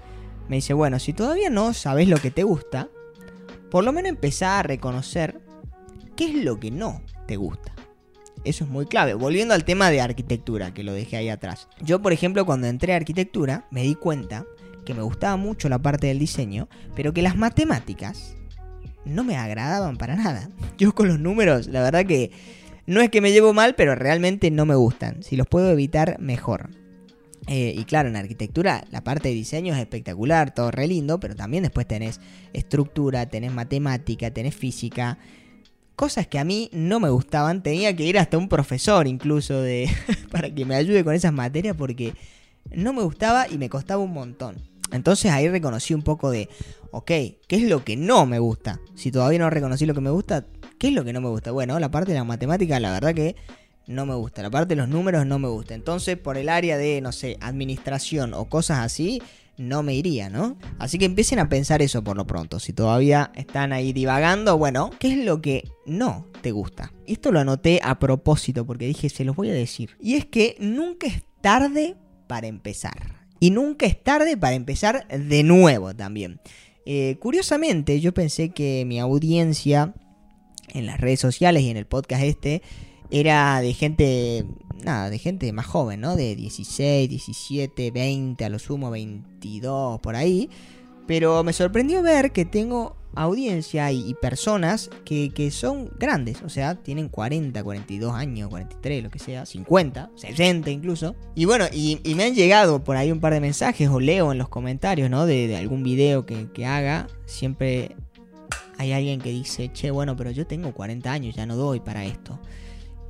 Me 0.49 0.57
dice, 0.57 0.73
bueno, 0.73 0.99
si 0.99 1.13
todavía 1.13 1.51
no 1.51 1.75
sabes 1.75 2.09
lo 2.09 2.17
que 2.17 2.31
te 2.31 2.43
gusta, 2.43 2.89
por 3.71 3.85
lo 3.85 3.93
menos 3.93 4.09
empezá 4.09 4.59
a 4.59 4.63
reconocer 4.63 5.41
qué 6.17 6.25
es 6.25 6.45
lo 6.45 6.59
que 6.59 6.71
no 6.71 7.03
te 7.27 7.37
gusta. 7.37 7.73
Eso 8.45 8.65
es 8.65 8.71
muy 8.71 8.87
clave. 8.87 9.15
Volviendo 9.15 9.55
al 9.55 9.65
tema 9.65 9.91
de 9.91 10.01
arquitectura, 10.01 10.75
que 10.75 10.83
lo 10.83 10.93
dejé 10.95 11.19
ahí 11.19 11.29
atrás. 11.29 11.69
Yo, 11.81 12.01
por 12.01 12.13
ejemplo, 12.13 12.45
cuando 12.47 12.67
entré 12.67 12.95
a 12.95 12.97
arquitectura, 12.97 13.67
me 13.71 13.83
di 13.83 13.95
cuenta 13.95 14.47
que 14.85 14.95
me 14.95 15.03
gustaba 15.03 15.37
mucho 15.37 15.69
la 15.69 15.79
parte 15.79 16.09
del 16.09 16.19
diseño, 16.19 16.69
pero 16.97 17.13
que 17.13 17.23
las 17.23 17.37
matemáticas 17.37 18.35
no 19.05 19.25
me 19.25 19.37
agradaban 19.37 19.97
para 19.97 20.17
nada. 20.17 20.49
Yo 20.79 20.95
con 20.95 21.09
los 21.09 21.21
números, 21.21 21.67
la 21.67 21.83
verdad 21.83 22.07
que 22.07 22.33
no 22.87 23.01
es 23.01 23.11
que 23.11 23.21
me 23.21 23.33
llevo 23.33 23.53
mal, 23.53 23.75
pero 23.75 23.95
realmente 23.95 24.51
no 24.51 24.67
me 24.67 24.75
gustan. 24.75 25.23
Si 25.23 25.37
los 25.37 25.47
puedo 25.47 25.71
evitar, 25.71 26.19
mejor. 26.21 26.71
Eh, 27.49 27.75
y 27.77 27.85
claro, 27.85 28.09
en 28.09 28.17
arquitectura 28.17 28.85
la 28.91 29.03
parte 29.03 29.29
de 29.29 29.35
diseño 29.35 29.75
es 29.75 29.81
espectacular, 29.81 30.55
todo 30.55 30.71
re 30.71 30.87
lindo, 30.87 31.19
pero 31.19 31.35
también 31.35 31.65
después 31.65 31.87
tenés 31.89 32.21
estructura, 32.53 33.27
tenés 33.27 33.53
matemática, 33.53 34.31
tenés 34.31 34.55
física. 34.55 35.19
Cosas 35.97 36.27
que 36.27 36.39
a 36.39 36.45
mí 36.45 36.71
no 36.73 37.01
me 37.01 37.11
gustaban, 37.11 37.63
tenía 37.63 37.95
que 37.97 38.05
ir 38.05 38.19
hasta 38.19 38.39
un 38.39 38.49
profesor 38.49 39.07
incluso 39.07 39.61
de 39.61 39.89
para 40.31 40.55
que 40.55 40.65
me 40.65 40.77
ayude 40.77 41.05
con 41.05 41.15
esas 41.15 41.33
materias 41.33 41.77
porque 41.77 42.15
no 42.71 42.93
me 42.93 43.03
gustaba 43.03 43.49
y 43.49 43.59
me 43.59 43.69
costaba 43.69 44.03
un 44.03 44.13
montón. 44.13 44.57
Entonces 44.93 45.33
ahí 45.33 45.49
reconocí 45.49 45.95
un 45.95 46.03
poco 46.03 46.31
de, 46.31 46.49
ok, 46.91 47.07
¿qué 47.07 47.41
es 47.57 47.63
lo 47.63 47.85
que 47.85 47.97
no 47.97 48.27
me 48.27 48.39
gusta? 48.39 48.81
Si 48.95 49.11
todavía 49.11 49.39
no 49.39 49.51
reconocí 49.51 49.87
lo 49.87 49.95
que 49.95 50.01
me 50.01 50.11
gusta, 50.11 50.47
¿qué 50.83 50.89
es 50.89 50.95
lo 50.95 51.05
que 51.05 51.13
no 51.13 51.21
me 51.21 51.29
gusta? 51.29 51.53
Bueno, 51.53 51.79
la 51.79 51.93
parte 51.93 52.11
de 52.11 52.19
la 52.19 52.25
matemática, 52.25 52.81
la 52.81 52.91
verdad 52.91 53.15
que 53.15 53.37
no 53.87 54.05
me 54.05 54.17
gusta. 54.17 54.43
La 54.43 54.51
parte 54.51 54.75
de 54.75 54.81
los 54.81 54.89
números 54.89 55.25
no 55.27 55.39
me 55.39 55.47
gusta. 55.47 55.75
Entonces, 55.75 56.19
por 56.19 56.37
el 56.37 56.49
área 56.49 56.77
de, 56.77 57.01
no 57.01 57.13
sé, 57.13 57.39
administración 57.41 58.35
o 58.35 58.47
cosas 58.47 58.81
así, 58.81 59.23
no 59.57 59.85
me 59.85 59.95
iría, 59.95 60.29
¿no? 60.29 60.57
Así 60.81 60.99
que 60.99 61.05
empiecen 61.05 61.39
a 61.39 61.49
pensar 61.49 61.83
eso 61.83 62.03
por 62.03 62.17
lo 62.17 62.27
pronto. 62.27 62.59
Si 62.59 62.73
todavía 62.73 63.31
están 63.37 63.73
ahí 63.73 63.93
divagando, 63.93 64.59
bueno, 64.59 64.91
¿qué 64.99 65.13
es 65.13 65.25
lo 65.25 65.41
que 65.41 65.71
no 65.87 66.27
te 66.41 66.51
gusta? 66.51 66.93
Esto 67.07 67.31
lo 67.31 67.39
anoté 67.39 67.79
a 67.85 68.01
propósito 68.01 68.67
porque 68.67 68.89
dije, 68.89 69.09
se 69.09 69.25
los 69.25 69.37
voy 69.37 69.51
a 69.51 69.55
decir. 69.55 69.91
Y 70.01 70.15
es 70.15 70.27
que 70.27 70.57
nunca 70.59 71.07
es 71.07 71.23
tarde 71.41 71.95
para 72.27 72.49
empezar. 72.49 73.21
Y 73.39 73.51
nunca 73.51 73.87
es 73.87 74.03
tarde 74.03 74.37
para 74.37 74.57
empezar 74.57 75.07
de 75.07 75.45
nuevo 75.45 75.95
también. 75.95 76.41
Eh, 76.87 77.19
curiosamente, 77.21 78.01
yo 78.01 78.13
pensé 78.13 78.49
que 78.49 78.83
mi 78.85 78.99
audiencia 78.99 79.95
en 80.73 80.87
las 80.87 81.01
redes 81.01 81.21
sociales 81.21 81.63
y 81.63 81.71
en 81.71 81.77
el 81.77 81.87
podcast 81.87 82.23
este 82.23 82.63
era 83.11 83.61
de 83.61 83.75
gente, 83.75 84.47
nada, 84.83 85.11
de 85.11 85.19
gente 85.19 85.53
más 85.53 85.67
joven, 85.67 86.01
¿no? 86.01 86.17
De 86.17 86.35
16, 86.35 87.09
17, 87.09 87.91
20, 87.91 88.45
a 88.45 88.49
lo 88.49 88.59
sumo 88.59 88.91
22, 88.91 90.01
por 90.01 90.17
ahí. 90.17 90.49
Pero 91.07 91.45
me 91.45 91.53
sorprendió 91.53 92.03
ver 92.03 92.33
que 92.33 92.47
tengo 92.47 92.97
audiencia 93.15 93.93
y, 93.93 94.09
y 94.09 94.15
personas 94.15 94.89
que, 95.05 95.31
que 95.35 95.51
son 95.51 95.91
grandes, 95.99 96.41
o 96.43 96.49
sea, 96.49 96.77
tienen 96.77 97.09
40, 97.09 97.63
42 97.63 98.15
años, 98.15 98.49
43, 98.49 99.03
lo 99.03 99.11
que 99.11 99.19
sea, 99.19 99.45
50, 99.45 100.11
60 100.15 100.71
incluso. 100.71 101.15
Y 101.35 101.45
bueno, 101.45 101.67
y, 101.71 102.01
y 102.05 102.15
me 102.15 102.25
han 102.25 102.35
llegado 102.35 102.83
por 102.83 102.97
ahí 102.97 103.13
un 103.13 103.21
par 103.21 103.35
de 103.35 103.41
mensajes 103.41 103.89
o 103.91 104.01
leo 104.01 104.33
en 104.33 104.39
los 104.39 104.49
comentarios, 104.49 105.11
¿no? 105.11 105.27
De, 105.27 105.55
algún 105.57 105.83
video 105.83 106.25
que, 106.25 106.51
que 106.53 106.65
haga, 106.65 107.09
siempre 107.27 107.95
hay 108.83 108.93
alguien 108.93 109.21
que 109.21 109.31
dice, 109.31 109.71
che, 109.73 109.91
bueno, 109.91 110.17
pero 110.17 110.31
yo 110.31 110.47
tengo 110.47 110.73
40 110.75 111.11
años, 111.13 111.35
ya 111.35 111.47
no 111.47 111.57
doy 111.57 111.81
para 111.81 112.05
esto. 112.05 112.39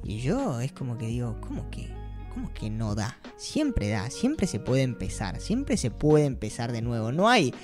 Y 0.04 0.18
yo 0.20 0.60
es 0.60 0.72
como 0.72 0.98
que 0.98 1.06
digo, 1.06 1.36
¿cómo 1.40 1.70
que? 1.70 1.88
¿Cómo 2.34 2.52
que 2.54 2.70
no 2.70 2.94
da? 2.94 3.18
Siempre 3.36 3.88
da, 3.88 4.08
siempre 4.10 4.46
se 4.46 4.58
puede 4.58 4.82
empezar, 4.82 5.40
siempre 5.40 5.76
se 5.76 5.90
puede 5.90 6.24
empezar 6.24 6.72
de 6.72 6.80
nuevo. 6.82 7.12
No 7.12 7.28
hay 7.28 7.54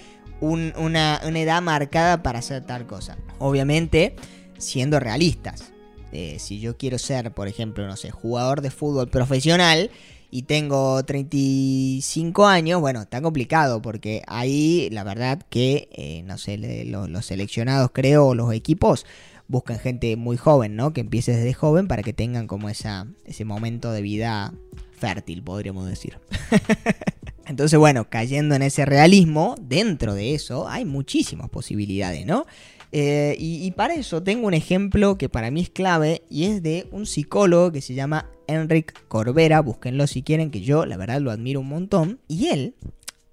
un- 0.40 0.72
una, 0.76 1.20
una 1.26 1.40
edad 1.40 1.62
marcada 1.62 2.22
para 2.22 2.38
hacer 2.40 2.64
tal 2.64 2.86
cosa. 2.86 3.16
Obviamente, 3.38 4.14
siendo 4.58 5.00
realistas. 5.00 5.72
Eh, 6.12 6.38
si 6.38 6.60
yo 6.60 6.76
quiero 6.76 6.98
ser, 6.98 7.32
por 7.32 7.48
ejemplo, 7.48 7.86
no 7.86 7.96
sé, 7.96 8.10
jugador 8.10 8.60
de 8.62 8.70
fútbol 8.70 9.08
profesional 9.08 9.90
y 10.30 10.42
tengo 10.42 11.02
35 11.02 12.46
años, 12.46 12.80
bueno, 12.80 13.02
está 13.02 13.22
complicado 13.22 13.80
porque 13.80 14.22
ahí 14.26 14.88
la 14.90 15.04
verdad 15.04 15.42
que, 15.48 15.88
eh, 15.92 16.22
no 16.24 16.38
sé, 16.38 16.58
los 16.58 17.24
seleccionados 17.26 17.90
creo, 17.92 18.34
los 18.34 18.52
equipos 18.52 19.06
buscan 19.48 19.78
gente 19.78 20.14
muy 20.16 20.36
joven, 20.36 20.76
¿no? 20.76 20.92
Que 20.92 21.00
empiece 21.00 21.32
desde 21.34 21.54
joven 21.54 21.88
para 21.88 22.02
que 22.02 22.12
tengan 22.12 22.46
como 22.46 22.68
esa, 22.68 23.06
ese 23.24 23.44
momento 23.44 23.90
de 23.92 24.02
vida 24.02 24.52
fértil, 24.98 25.42
podríamos 25.42 25.88
decir. 25.88 26.18
Entonces, 27.46 27.78
bueno, 27.78 28.10
cayendo 28.10 28.54
en 28.54 28.62
ese 28.62 28.84
realismo, 28.84 29.54
dentro 29.58 30.14
de 30.14 30.34
eso 30.34 30.68
hay 30.68 30.84
muchísimas 30.84 31.48
posibilidades, 31.48 32.26
¿no? 32.26 32.44
Eh, 32.92 33.36
y, 33.38 33.64
y 33.66 33.70
para 33.72 33.94
eso 33.94 34.22
tengo 34.22 34.46
un 34.46 34.54
ejemplo 34.54 35.18
que 35.18 35.28
para 35.28 35.50
mí 35.50 35.60
es 35.60 35.70
clave 35.70 36.22
y 36.30 36.44
es 36.44 36.62
de 36.62 36.88
un 36.90 37.04
psicólogo 37.06 37.70
que 37.70 37.82
se 37.82 37.94
llama 37.94 38.30
Enric 38.46 39.06
Corbera, 39.08 39.60
búsquenlo 39.60 40.06
si 40.06 40.22
quieren, 40.22 40.50
que 40.50 40.62
yo 40.62 40.86
la 40.86 40.96
verdad 40.96 41.20
lo 41.20 41.30
admiro 41.30 41.60
un 41.60 41.68
montón. 41.68 42.18
Y 42.28 42.48
él 42.48 42.74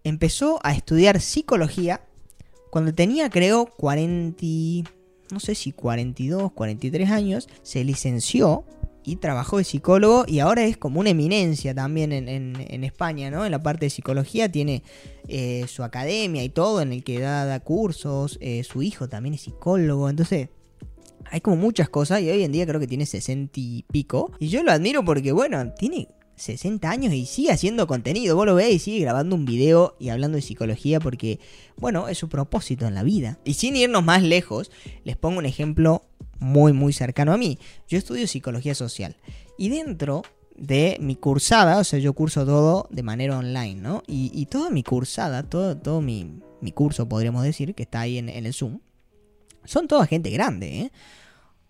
empezó 0.03 0.59
a 0.63 0.73
estudiar 0.73 1.21
psicología 1.21 2.01
cuando 2.69 2.93
tenía 2.93 3.29
creo 3.29 3.65
40, 3.65 4.43
no 5.31 5.39
sé 5.39 5.55
si 5.55 5.71
42, 5.71 6.51
43 6.51 7.09
años, 7.09 7.47
se 7.63 7.83
licenció 7.85 8.65
y 9.05 9.17
trabajó 9.17 9.57
de 9.59 9.63
psicólogo 9.63 10.25
y 10.27 10.39
ahora 10.39 10.63
es 10.65 10.77
como 10.77 10.99
una 10.99 11.11
eminencia 11.11 11.75
también 11.75 12.11
en, 12.11 12.27
en- 12.27 12.83
España, 12.83 13.29
¿no? 13.31 13.45
En 13.45 13.51
la 13.51 13.61
parte 13.61 13.85
de 13.85 13.89
psicología 13.89 14.51
tiene 14.51 14.83
eh, 15.27 15.65
su 15.67 15.83
academia 15.83 16.43
y 16.43 16.49
todo 16.49 16.81
en 16.81 16.91
el 16.93 17.03
que 17.03 17.19
da, 17.19 17.59
cursos, 17.59 18.37
eh, 18.41 18.63
su 18.63 18.81
hijo 18.81 19.07
también 19.07 19.35
es 19.35 19.41
psicólogo, 19.41 20.09
entonces 20.09 20.49
hay 21.31 21.41
como 21.41 21.55
muchas 21.57 21.89
cosas 21.89 22.21
y 22.21 22.29
hoy 22.29 22.43
en 22.43 22.51
día 22.51 22.65
creo 22.67 22.79
que 22.79 22.87
tiene 22.87 23.05
60 23.05 23.51
y 23.59 23.85
pico 23.91 24.31
y 24.39 24.47
yo 24.49 24.63
lo 24.63 24.71
admiro 24.71 25.03
porque 25.05 25.31
bueno, 25.31 25.73
tiene 25.77 26.07
60 26.35 26.89
años 26.89 27.13
y 27.13 27.25
sigue 27.25 27.51
haciendo 27.51 27.87
contenido, 27.87 28.35
vos 28.35 28.45
lo 28.45 28.55
ves 28.55 28.73
y 28.73 28.79
sigue 28.79 28.99
grabando 28.99 29.35
un 29.35 29.45
video 29.45 29.95
y 29.99 30.09
hablando 30.09 30.35
de 30.35 30.41
psicología 30.41 30.99
porque 30.99 31.39
bueno, 31.77 32.07
es 32.09 32.17
su 32.17 32.27
propósito 32.29 32.85
en 32.87 32.93
la 32.93 33.03
vida. 33.03 33.39
Y 33.45 33.53
sin 33.53 33.75
irnos 33.77 34.03
más 34.03 34.21
lejos, 34.21 34.69
les 35.05 35.15
pongo 35.15 35.39
un 35.39 35.45
ejemplo 35.45 36.03
muy 36.39 36.73
muy 36.73 36.93
cercano 36.93 37.33
a 37.33 37.37
mí. 37.37 37.59
Yo 37.87 37.97
estudio 37.97 38.27
psicología 38.27 38.75
social 38.75 39.15
y 39.57 39.69
dentro 39.69 40.23
de 40.55 40.97
mi 41.01 41.15
cursada, 41.15 41.79
o 41.79 41.83
sea, 41.83 41.99
yo 41.99 42.13
curso 42.13 42.45
todo 42.45 42.87
de 42.89 43.03
manera 43.03 43.37
online, 43.37 43.75
¿no? 43.75 44.03
Y, 44.07 44.31
y 44.33 44.45
toda 44.45 44.69
mi 44.69 44.83
cursada, 44.83 45.43
todo, 45.43 45.77
todo 45.77 46.01
mi, 46.01 46.39
mi 46.61 46.71
curso, 46.71 47.07
podríamos 47.07 47.43
decir, 47.43 47.75
que 47.75 47.83
está 47.83 48.01
ahí 48.01 48.17
en, 48.17 48.29
el 48.29 48.53
Zoom, 48.53 48.79
son 49.63 49.87
toda 49.87 50.05
gente 50.07 50.29
grande, 50.29 50.79
¿eh? 50.79 50.91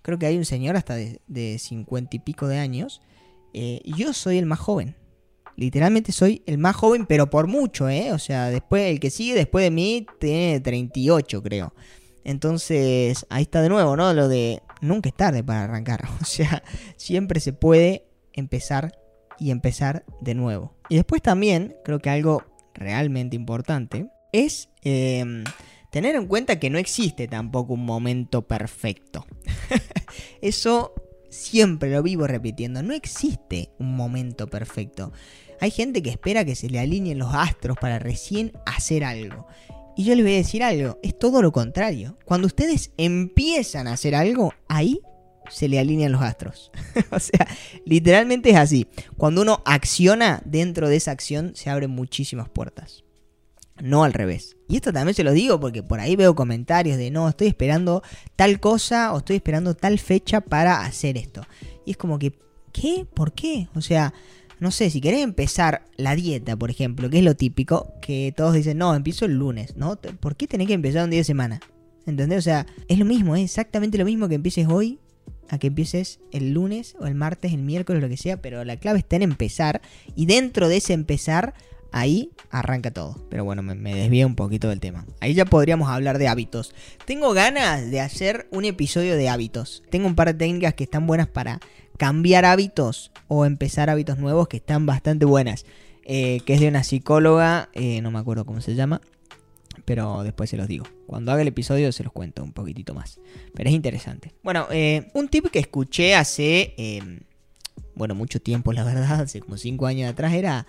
Creo 0.01 0.19
que 0.19 0.27
hay 0.27 0.37
un 0.37 0.45
señor 0.45 0.75
hasta 0.75 0.95
de 0.95 1.57
cincuenta 1.57 2.15
y 2.15 2.19
pico 2.19 2.47
de 2.47 2.59
años. 2.59 3.01
Eh, 3.53 3.81
yo 3.85 4.13
soy 4.13 4.37
el 4.37 4.45
más 4.45 4.59
joven. 4.59 4.95
Literalmente 5.55 6.11
soy 6.11 6.43
el 6.45 6.57
más 6.59 6.75
joven, 6.75 7.05
pero 7.07 7.29
por 7.29 7.47
mucho, 7.47 7.89
¿eh? 7.89 8.11
O 8.11 8.19
sea, 8.19 8.49
después, 8.49 8.91
el 8.91 8.99
que 8.99 9.09
sigue 9.09 9.33
después 9.33 9.63
de 9.63 9.71
mí 9.71 10.05
tiene 10.19 10.59
38, 10.59 11.41
creo. 11.41 11.73
Entonces, 12.25 13.25
ahí 13.29 13.43
está 13.43 13.61
de 13.61 13.69
nuevo, 13.69 13.95
¿no? 13.95 14.11
Lo 14.13 14.27
de 14.27 14.61
nunca 14.81 15.09
es 15.09 15.15
tarde 15.15 15.43
para 15.43 15.63
arrancar. 15.63 16.03
O 16.21 16.25
sea, 16.25 16.63
siempre 16.97 17.39
se 17.39 17.53
puede 17.53 18.07
empezar 18.33 18.99
y 19.39 19.51
empezar 19.51 20.05
de 20.21 20.33
nuevo. 20.33 20.75
Y 20.89 20.95
después 20.95 21.21
también, 21.21 21.75
creo 21.85 21.99
que 21.99 22.09
algo 22.09 22.43
realmente 22.73 23.35
importante 23.35 24.09
es 24.33 24.69
em, 24.81 25.43
tener 25.91 26.15
en 26.15 26.27
cuenta 26.27 26.59
que 26.59 26.69
no 26.69 26.77
existe 26.77 27.27
tampoco 27.27 27.73
un 27.73 27.85
momento 27.85 28.41
perfecto. 28.47 29.25
Eso 30.41 30.93
siempre 31.29 31.91
lo 31.91 32.01
vivo 32.01 32.27
repitiendo. 32.27 32.81
No 32.81 32.93
existe 32.93 33.69
un 33.77 33.95
momento 33.95 34.47
perfecto. 34.47 35.13
Hay 35.61 35.71
gente 35.71 36.01
que 36.01 36.09
espera 36.09 36.43
que 36.43 36.55
se 36.55 36.69
le 36.69 36.79
alineen 36.79 37.19
los 37.19 37.33
astros 37.33 37.77
para 37.79 37.99
recién 37.99 38.51
hacer 38.65 39.03
algo. 39.03 39.47
Y 39.97 40.03
yo 40.03 40.15
les 40.15 40.25
voy 40.25 40.33
a 40.33 40.37
decir 40.37 40.63
algo, 40.63 40.99
es 41.03 41.17
todo 41.17 41.41
lo 41.41 41.51
contrario. 41.51 42.17
Cuando 42.25 42.47
ustedes 42.47 42.91
empiezan 42.97 43.87
a 43.87 43.93
hacer 43.93 44.13
algo, 44.13 44.53
ahí 44.67 44.99
se 45.49 45.67
le 45.67 45.79
alinean 45.79 46.11
los 46.11 46.21
astros. 46.21 46.71
o 47.11 47.19
sea, 47.19 47.47
literalmente 47.85 48.49
es 48.49 48.57
así. 48.57 48.87
Cuando 49.17 49.41
uno 49.41 49.61
acciona, 49.65 50.41
dentro 50.45 50.89
de 50.89 50.97
esa 50.97 51.11
acción 51.11 51.53
se 51.55 51.69
abren 51.69 51.91
muchísimas 51.91 52.49
puertas. 52.49 53.03
No 53.81 54.03
al 54.03 54.13
revés. 54.13 54.55
Y 54.67 54.77
esto 54.77 54.93
también 54.93 55.15
se 55.15 55.23
lo 55.23 55.31
digo 55.31 55.59
porque 55.59 55.83
por 55.83 55.99
ahí 55.99 56.15
veo 56.15 56.35
comentarios 56.35 56.97
de 56.97 57.11
no, 57.11 57.27
estoy 57.27 57.47
esperando 57.47 58.03
tal 58.35 58.59
cosa 58.59 59.13
o 59.13 59.19
estoy 59.19 59.37
esperando 59.37 59.75
tal 59.75 59.99
fecha 59.99 60.41
para 60.41 60.81
hacer 60.81 61.17
esto. 61.17 61.41
Y 61.85 61.91
es 61.91 61.97
como 61.97 62.17
que, 62.17 62.33
¿qué? 62.71 63.05
¿Por 63.13 63.33
qué? 63.33 63.67
O 63.75 63.81
sea, 63.81 64.13
no 64.59 64.71
sé, 64.71 64.89
si 64.89 65.01
querés 65.01 65.21
empezar 65.21 65.83
la 65.97 66.15
dieta, 66.15 66.55
por 66.55 66.69
ejemplo, 66.69 67.09
que 67.09 67.19
es 67.19 67.23
lo 67.23 67.35
típico, 67.35 67.93
que 68.01 68.33
todos 68.35 68.53
dicen, 68.53 68.77
no, 68.77 68.95
empiezo 68.95 69.25
el 69.25 69.33
lunes, 69.33 69.75
¿no? 69.75 69.97
¿Por 69.97 70.35
qué 70.35 70.47
tenés 70.47 70.67
que 70.67 70.73
empezar 70.73 71.03
un 71.03 71.09
día 71.09 71.19
de 71.19 71.25
semana? 71.25 71.59
¿Entendés? 72.05 72.39
O 72.39 72.41
sea, 72.41 72.65
es 72.87 72.99
lo 72.99 73.05
mismo, 73.05 73.35
es 73.35 73.43
exactamente 73.43 73.97
lo 73.97 74.05
mismo 74.05 74.29
que 74.29 74.35
empieces 74.35 74.67
hoy 74.67 74.99
a 75.49 75.57
que 75.57 75.67
empieces 75.67 76.19
el 76.31 76.53
lunes 76.53 76.95
o 76.99 77.05
el 77.05 77.15
martes, 77.15 77.53
el 77.53 77.61
miércoles, 77.61 78.01
lo 78.01 78.09
que 78.09 78.17
sea, 78.17 78.41
pero 78.41 78.63
la 78.63 78.77
clave 78.77 78.99
está 78.99 79.15
en 79.15 79.23
empezar 79.23 79.81
y 80.15 80.25
dentro 80.25 80.69
de 80.69 80.77
ese 80.77 80.93
empezar, 80.93 81.53
ahí 81.91 82.31
arranca 82.49 82.91
todo. 82.91 83.25
Pero 83.29 83.43
bueno, 83.43 83.61
me, 83.61 83.75
me 83.75 83.95
desvía 83.95 84.25
un 84.27 84.35
poquito 84.35 84.69
del 84.69 84.79
tema. 84.79 85.05
Ahí 85.19 85.33
ya 85.33 85.45
podríamos 85.45 85.89
hablar 85.89 86.17
de 86.17 86.27
hábitos. 86.27 86.73
Tengo 87.05 87.33
ganas 87.33 87.89
de 87.89 88.01
hacer 88.01 88.47
un 88.51 88.65
episodio 88.65 89.15
de 89.15 89.29
hábitos. 89.29 89.83
Tengo 89.89 90.07
un 90.07 90.15
par 90.15 90.27
de 90.27 90.33
técnicas 90.33 90.73
que 90.73 90.83
están 90.83 91.07
buenas 91.07 91.27
para 91.27 91.59
cambiar 91.97 92.45
hábitos 92.45 93.11
o 93.27 93.45
empezar 93.45 93.89
hábitos 93.89 94.17
nuevos 94.17 94.47
que 94.47 94.57
están 94.57 94.85
bastante 94.85 95.25
buenas. 95.25 95.65
Eh, 96.07 96.41
que 96.45 96.53
es 96.53 96.59
de 96.59 96.67
una 96.67 96.83
psicóloga, 96.83 97.69
eh, 97.73 97.99
no 98.01 98.11
me 98.11 98.19
acuerdo 98.19 98.45
cómo 98.45 98.61
se 98.61 98.75
llama, 98.75 99.01
pero 99.85 100.23
después 100.23 100.49
se 100.49 100.57
los 100.57 100.67
digo. 100.67 100.85
Cuando 101.07 101.31
haga 101.31 101.41
el 101.41 101.47
episodio 101.47 101.91
se 101.91 102.03
los 102.03 102.13
cuento 102.13 102.43
un 102.43 102.53
poquitito 102.53 102.93
más. 102.93 103.19
Pero 103.55 103.69
es 103.69 103.75
interesante. 103.75 104.33
Bueno, 104.43 104.67
eh, 104.69 105.09
un 105.15 105.29
tip 105.29 105.47
que 105.47 105.59
escuché 105.59 106.13
hace, 106.13 106.75
bueno, 107.95 108.13
mucho 108.13 108.39
tiempo, 108.39 108.71
la 108.71 108.83
verdad, 108.83 109.21
hace 109.21 109.41
como 109.41 109.57
5 109.57 109.87
años 109.87 110.11
atrás, 110.11 110.33
era 110.33 110.67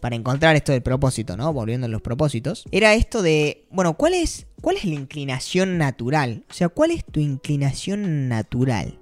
para 0.00 0.16
encontrar 0.16 0.56
esto 0.56 0.72
del 0.72 0.82
propósito, 0.82 1.36
¿no? 1.36 1.52
Volviendo 1.52 1.86
a 1.86 1.90
los 1.90 2.02
propósitos. 2.02 2.64
Era 2.70 2.94
esto 2.94 3.22
de, 3.22 3.66
bueno, 3.70 3.94
¿cuál 3.94 4.14
es, 4.14 4.46
cuál 4.60 4.76
es 4.76 4.84
la 4.84 4.94
inclinación 4.94 5.78
natural? 5.78 6.44
O 6.50 6.54
sea, 6.54 6.68
¿cuál 6.68 6.92
es 6.92 7.04
tu 7.04 7.20
inclinación 7.20 8.28
natural? 8.28 8.97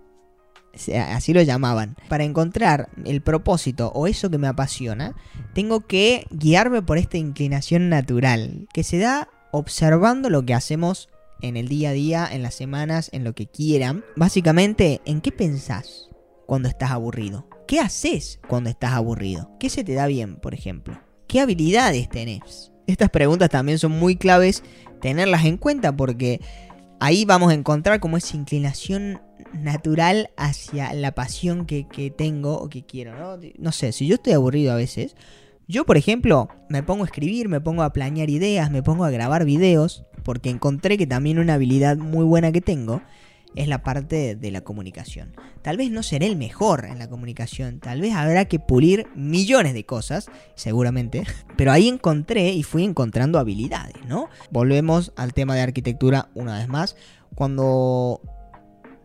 Así 1.09 1.33
lo 1.33 1.43
llamaban. 1.43 1.97
Para 2.09 2.25
encontrar 2.25 2.89
el 3.05 3.21
propósito 3.23 3.93
o 3.95 4.07
eso 4.07 4.31
que 4.31 4.39
me 4.39 4.49
apasiona, 4.49 5.15
tengo 5.55 5.87
que 5.87 6.27
guiarme 6.31 6.83
por 6.83 6.99
esta 6.99 7.19
inclinación 7.19 7.89
natural, 7.89 8.69
que 8.73 8.83
se 8.83 8.99
da 8.99 9.29
observando 9.53 10.31
lo 10.31 10.45
que 10.45 10.55
hacemos 10.55 11.09
en 11.41 11.57
el 11.57 11.69
día 11.69 11.91
a 11.91 11.93
día, 11.93 12.29
en 12.31 12.43
las 12.43 12.55
semanas, 12.55 13.11
en 13.13 13.25
lo 13.25 13.35
que 13.35 13.47
quieran. 13.47 14.05
Básicamente, 14.17 15.01
¿en 15.05 15.21
qué 15.21 15.33
pensás 15.33 16.09
cuando 16.47 16.69
estás 16.69 16.91
aburrido? 16.91 17.49
¿Qué 17.67 17.81
haces 17.81 18.41
cuando 18.49 18.71
estás 18.71 18.93
aburrido? 18.93 19.51
¿Qué 19.59 19.69
se 19.69 19.85
te 19.85 19.95
da 19.95 20.07
bien, 20.07 20.37
por 20.37 20.55
ejemplo? 20.55 21.01
¿Qué 21.27 21.41
habilidades 21.41 22.09
tenés? 22.09 22.73
Estas 22.87 23.11
preguntas 23.11 23.51
también 23.51 23.79
son 23.79 23.93
muy 23.93 24.17
claves 24.17 24.63
tenerlas 25.01 25.45
en 25.45 25.57
cuenta 25.57 25.97
porque 25.97 26.41
ahí 27.01 27.25
vamos 27.25 27.51
a 27.51 27.55
encontrar 27.55 28.01
como 28.01 28.17
esa 28.17 28.37
inclinación 28.37 29.21
natural 29.59 30.31
hacia 30.37 30.93
la 30.95 31.13
pasión 31.13 31.67
que, 31.67 31.85
tengo 32.17 32.59
o 32.59 32.69
que 32.69 32.85
quiero, 32.85 33.17
¿no? 33.19 33.39
No 33.59 33.73
sé, 33.73 33.93
si 33.93 34.07
yo 34.07 34.15
estoy 34.17 34.33
aburrido 34.33 34.73
a 34.73 34.77
veces, 34.77 35.17
yo 35.69 35.85
por 35.85 35.97
ejemplo 35.97 36.49
me 36.69 36.83
pongo 36.83 37.05
a 37.05 37.07
escribir, 37.07 37.49
me 37.49 37.61
pongo 37.61 37.83
a 37.83 37.93
planear 37.93 38.31
ideas, 38.31 38.71
me 38.71 38.83
pongo 38.83 39.05
a 39.05 39.11
grabar 39.11 39.45
videos, 39.45 40.05
porque 40.23 40.51
encontré 40.51 40.97
que 40.97 41.07
también 41.07 41.39
una 41.39 41.55
habilidad 41.55 41.97
muy 41.97 42.25
buena 42.25 42.53
que 42.53 42.61
tengo 42.61 43.03
es 43.57 43.69
la 43.69 43.83
parte 43.83 44.37
de 44.37 44.51
la 44.51 44.61
comunicación. 44.61 45.35
Tal 45.63 45.77
vez 45.77 45.91
no 45.91 46.03
seré 46.03 46.27
el 46.27 46.37
mejor 46.37 46.85
en 46.85 46.99
la 46.99 47.09
comunicación, 47.09 47.81
tal 47.81 48.01
vez 48.01 48.15
habrá 48.15 48.45
que 48.45 48.61
pulir 48.61 49.09
millones 49.17 49.75
de 49.75 49.85
cosas, 49.85 50.31
seguramente, 50.55 51.25
pero 51.57 51.73
ahí 51.73 51.89
encontré 51.89 52.53
y 52.53 52.63
fui 52.63 52.85
encontrando 52.85 53.39
habilidades, 53.39 54.05
¿no? 54.07 54.29
Volvemos 54.51 55.13
al 55.17 55.33
tema 55.33 55.55
de 55.55 55.63
arquitectura 55.63 56.29
una 56.35 56.59
vez 56.59 56.69
más. 56.69 56.97
Cuando 57.35 58.21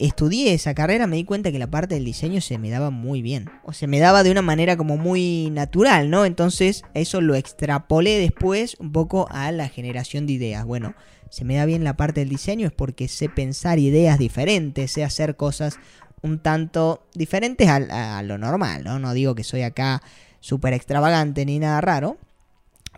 estudié 0.06 0.54
esa 0.54 0.74
carrera 0.74 1.08
me 1.08 1.16
di 1.16 1.24
cuenta 1.24 1.52
que 1.52 1.60
la 1.60 1.70
parte 1.70 1.96
del 1.96 2.06
diseño 2.06 2.42
se 2.42 2.58
me 2.58 2.70
daba 2.70 2.90
muy 2.90 3.22
bien. 3.22 3.50
O 3.64 3.74
se 3.74 3.88
me 3.88 4.00
daba 4.00 4.24
de 4.24 4.32
una 4.32 4.42
manera 4.42 4.78
como 4.78 4.98
muy 4.98 5.50
natural, 5.52 6.10
¿no? 6.10 6.26
Entonces 6.26 6.84
eso 6.94 7.22
lo 7.22 7.36
extrapolé 7.36 8.18
después 8.20 8.76
un 8.80 8.92
poco 8.92 9.28
a 9.30 9.52
la 9.52 9.70
generación 9.70 10.26
de 10.26 10.34
ideas. 10.34 10.66
Bueno, 10.66 10.96
se 11.30 11.46
me 11.46 11.56
da 11.56 11.66
bien 11.66 11.84
la 11.84 11.96
parte 11.96 12.22
del 12.22 12.30
diseño 12.30 12.68
es 12.68 12.74
porque 12.74 13.08
sé 13.08 13.30
pensar 13.30 13.80
ideas 13.80 14.20
diferentes, 14.20 14.92
sé 14.92 15.04
hacer 15.04 15.36
cosas 15.36 15.80
un 16.22 16.40
tanto 16.40 17.08
diferentes 17.14 17.68
a, 17.68 18.22
lo 18.24 18.38
normal, 18.38 18.84
¿no? 18.84 19.00
No 19.00 19.14
digo 19.14 19.36
que 19.36 19.44
soy 19.44 19.62
acá 19.62 20.02
súper 20.40 20.74
extravagante 20.74 21.46
ni 21.46 21.60
nada 21.60 21.82
raro, 21.82 22.18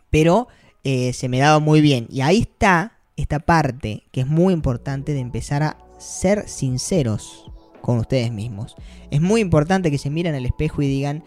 pero 0.10 0.48
eh, 0.84 1.13
se 1.13 1.30
me 1.30 1.39
daba 1.39 1.60
muy 1.60 1.82
bien. 1.82 2.08
Y 2.10 2.22
ahí 2.22 2.39
está 2.39 2.98
esta 3.16 3.39
parte 3.39 4.04
que 4.12 4.22
es 4.22 4.28
muy 4.28 4.54
importante 4.54 5.13
de 5.13 5.20
empezar 5.20 5.63
a 5.63 5.78
ser 6.04 6.48
sinceros 6.48 7.52
con 7.82 7.98
ustedes 7.98 8.32
mismos. 8.32 8.76
Es 9.12 9.22
muy 9.22 9.42
importante 9.42 9.92
que 9.92 9.98
se 9.98 10.10
miren 10.10 10.36
al 10.36 10.46
espejo 10.46 10.82
y 10.82 10.88
digan, 10.88 11.24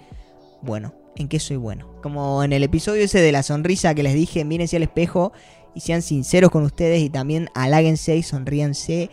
bueno, 0.62 0.94
¿en 1.16 1.28
qué 1.28 1.38
soy 1.38 1.56
bueno? 1.56 1.88
Como 2.02 2.42
en 2.42 2.52
el 2.52 2.62
episodio 2.62 3.02
ese 3.02 3.20
de 3.20 3.32
la 3.32 3.42
sonrisa 3.42 3.94
que 3.94 4.02
les 4.02 4.14
dije, 4.14 4.44
mírense 4.44 4.76
al 4.76 4.82
espejo 4.82 5.32
y 5.74 5.80
sean 5.80 6.02
sinceros 6.02 6.50
con 6.50 6.62
ustedes 6.62 7.02
y 7.02 7.10
también 7.10 7.50
haláguense 7.54 8.16
y 8.16 8.22
sonríanse 8.22 9.10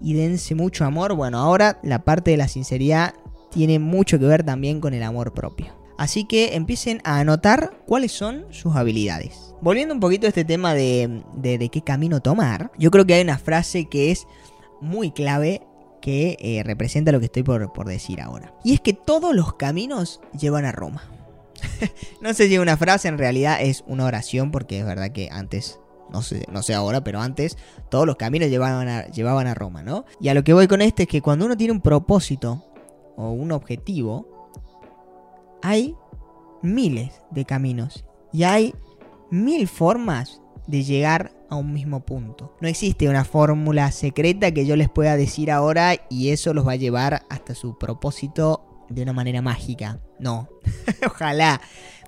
y 0.00 0.14
dense 0.14 0.54
mucho 0.54 0.84
amor. 0.84 1.14
Bueno, 1.14 1.38
ahora 1.38 1.78
la 1.82 2.04
parte 2.04 2.32
de 2.32 2.36
la 2.36 2.48
sinceridad 2.48 3.14
tiene 3.50 3.78
mucho 3.78 4.18
que 4.18 4.26
ver 4.26 4.42
también 4.42 4.80
con 4.80 4.94
el 4.94 5.02
amor 5.02 5.32
propio. 5.32 5.72
Así 5.98 6.24
que 6.24 6.56
empiecen 6.56 7.00
a 7.04 7.20
anotar 7.20 7.78
cuáles 7.86 8.12
son 8.12 8.46
sus 8.50 8.74
habilidades. 8.74 9.54
Volviendo 9.60 9.94
un 9.94 10.00
poquito 10.00 10.26
a 10.26 10.28
este 10.28 10.44
tema 10.44 10.74
de, 10.74 11.22
de 11.36 11.68
qué 11.68 11.82
camino 11.82 12.20
tomar, 12.20 12.72
yo 12.76 12.90
creo 12.90 13.06
que 13.06 13.14
hay 13.14 13.22
una 13.22 13.38
frase 13.38 13.86
que 13.86 14.10
es 14.10 14.26
muy 14.82 15.12
clave 15.12 15.62
que 16.02 16.36
eh, 16.40 16.62
representa 16.64 17.12
lo 17.12 17.20
que 17.20 17.26
estoy 17.26 17.44
por, 17.44 17.86
decir 17.86 18.20
ahora. 18.20 18.52
Y 18.64 18.74
es 18.74 18.80
que 18.80 18.92
todos 18.92 19.34
los 19.34 19.54
caminos 19.54 20.20
llevan 20.38 20.64
a 20.64 20.72
Roma. 20.72 21.04
no 22.20 22.34
sé 22.34 22.48
si 22.48 22.54
es 22.54 22.60
una 22.60 22.76
frase, 22.76 23.08
en 23.08 23.16
realidad 23.16 23.58
es 23.62 23.84
una 23.86 24.04
oración, 24.04 24.50
porque 24.50 24.80
es 24.80 24.84
verdad 24.84 25.12
que 25.12 25.30
antes, 25.30 25.78
no 26.10 26.20
sé, 26.20 26.44
no 26.50 26.62
sé 26.62 26.74
ahora, 26.74 27.04
pero 27.04 27.20
antes 27.20 27.56
todos 27.88 28.04
los 28.04 28.16
caminos 28.16 28.50
llevaban 28.50 28.88
a, 28.88 29.06
llevaban 29.06 29.46
a 29.46 29.54
Roma, 29.54 29.82
¿no? 29.82 30.04
Y 30.20 30.28
a 30.28 30.34
lo 30.34 30.42
que 30.42 30.52
voy 30.52 30.66
con 30.66 30.82
esto 30.82 31.02
es 31.02 31.08
que 31.08 31.22
cuando 31.22 31.46
uno 31.46 31.56
tiene 31.56 31.72
un 31.72 31.80
propósito 31.80 32.64
o 33.16 33.30
un 33.30 33.52
objetivo, 33.52 34.50
hay 35.62 35.96
miles 36.62 37.12
de 37.30 37.44
caminos 37.44 38.04
y 38.32 38.42
hay 38.42 38.74
mil 39.30 39.68
formas 39.68 40.42
de 40.66 40.82
llegar 40.82 41.32
a 41.52 41.56
un 41.56 41.72
mismo 41.72 42.04
punto. 42.04 42.56
No 42.60 42.68
existe 42.68 43.08
una 43.08 43.24
fórmula 43.24 43.92
secreta 43.92 44.52
que 44.52 44.66
yo 44.66 44.76
les 44.76 44.88
pueda 44.88 45.16
decir 45.16 45.50
ahora 45.50 45.94
y 46.08 46.30
eso 46.30 46.54
los 46.54 46.66
va 46.66 46.72
a 46.72 46.76
llevar 46.76 47.22
hasta 47.28 47.54
su 47.54 47.78
propósito 47.78 48.86
de 48.88 49.02
una 49.02 49.12
manera 49.12 49.42
mágica. 49.42 50.00
No, 50.18 50.48
ojalá. 51.06 51.60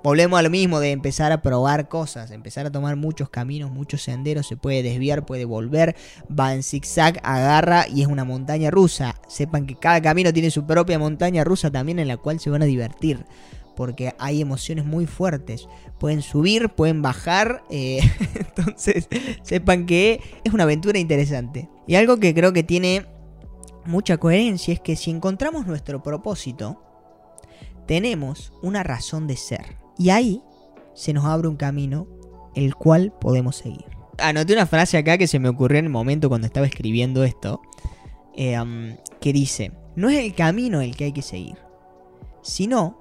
Volvemos 0.02 0.38
a 0.38 0.42
lo 0.42 0.50
mismo 0.50 0.80
de 0.80 0.92
empezar 0.92 1.33
a 1.33 1.40
probar 1.40 1.88
cosas, 1.88 2.30
empezar 2.30 2.66
a 2.66 2.70
tomar 2.70 2.94
muchos 2.96 3.30
caminos, 3.30 3.70
muchos 3.70 4.02
senderos, 4.02 4.46
se 4.46 4.54
puede 4.54 4.83
desviar, 4.83 5.24
puede 5.24 5.46
volver, 5.46 5.96
va 6.28 6.52
en 6.52 6.62
zigzag, 6.62 7.20
agarra 7.22 7.87
y 7.88 8.02
es 8.02 8.07
una 8.07 8.24
montaña 8.24 8.70
rusa. 8.70 9.14
Sepan 9.28 9.66
que 9.66 9.76
cada 9.76 10.02
camino 10.02 10.30
tiene 10.30 10.50
su 10.50 10.66
propia 10.66 10.98
montaña 10.98 11.42
rusa 11.42 11.70
también 11.70 11.98
en 11.98 12.09
la 12.09 12.18
cual 12.18 12.38
se 12.38 12.50
van 12.50 12.61
a 12.61 12.66
divertir 12.66 13.24
porque 13.74 14.14
hay 14.18 14.40
emociones 14.40 14.85
muy 14.85 15.07
fuertes. 15.07 15.68
Pueden 15.98 16.22
subir, 16.22 16.70
pueden 16.70 17.02
bajar, 17.02 17.64
eh, 17.70 18.00
Entonces, 18.57 19.09
sepan 19.43 19.87
que 19.87 20.21
es 20.45 20.53
una 20.53 20.64
aventura 20.64 20.99
interesante. 20.99 21.69
Y 21.87 21.97
algo 21.97 22.19
que 22.19 22.35
creo 22.35 22.53
que 22.53 22.62
tiene 22.62 23.07
mucha 23.85 24.17
coherencia 24.17 24.75
es 24.75 24.81
que 24.81 24.97
si 24.97 25.11
encontramos 25.11 25.67
nuestro 25.67 26.03
propósito, 26.03 26.83
tenemos 27.87 28.53
una 28.62 28.83
razón 28.83 29.27
de 29.27 29.37
ser. 29.37 29.77
Y 29.99 30.11
ahí 30.11 30.43
se 30.95 31.12
nos 31.12 31.25
abre 31.25 31.49
un 31.49 31.57
camino 31.57 32.07
el 32.55 32.75
cual 32.75 33.12
podemos 33.21 33.57
seguir. 33.57 33.85
Anoté 34.19 34.53
una 34.53 34.67
frase 34.67 34.97
acá 34.97 35.19
que 35.19 35.27
se 35.27 35.38
me 35.40 35.49
ocurrió 35.49 35.79
en 35.79 35.87
el 35.87 35.90
momento 35.90 36.29
cuando 36.29 36.47
estaba 36.47 36.67
escribiendo 36.67 37.25
esto, 37.25 37.61
eh, 38.37 38.97
que 39.21 39.33
dice, 39.33 39.73
no 39.97 40.09
es 40.09 40.19
el 40.25 40.35
camino 40.35 40.81
el 40.81 40.97
que 40.97 41.05
hay 41.05 41.12
que 41.12 41.23
seguir, 41.23 41.57
sino 42.43 42.99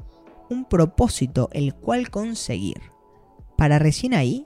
un 0.49 0.65
propósito 0.65 1.49
el 1.53 1.75
cual 1.75 2.09
conseguir, 2.09 2.81
para 3.57 3.77
recién 3.79 4.13
ahí 4.13 4.45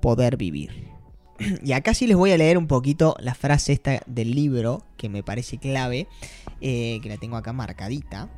poder 0.00 0.36
vivir. 0.36 0.94
Y 1.62 1.72
acá 1.72 1.94
sí 1.94 2.06
les 2.06 2.16
voy 2.16 2.32
a 2.32 2.38
leer 2.38 2.58
un 2.58 2.66
poquito 2.66 3.16
la 3.20 3.34
frase 3.34 3.72
esta 3.72 4.00
del 4.06 4.32
libro, 4.32 4.82
que 4.96 5.08
me 5.08 5.22
parece 5.22 5.58
clave, 5.58 6.08
eh, 6.60 6.98
que 7.02 7.08
la 7.08 7.16
tengo 7.18 7.36
acá 7.36 7.52
marcadita, 7.52 8.28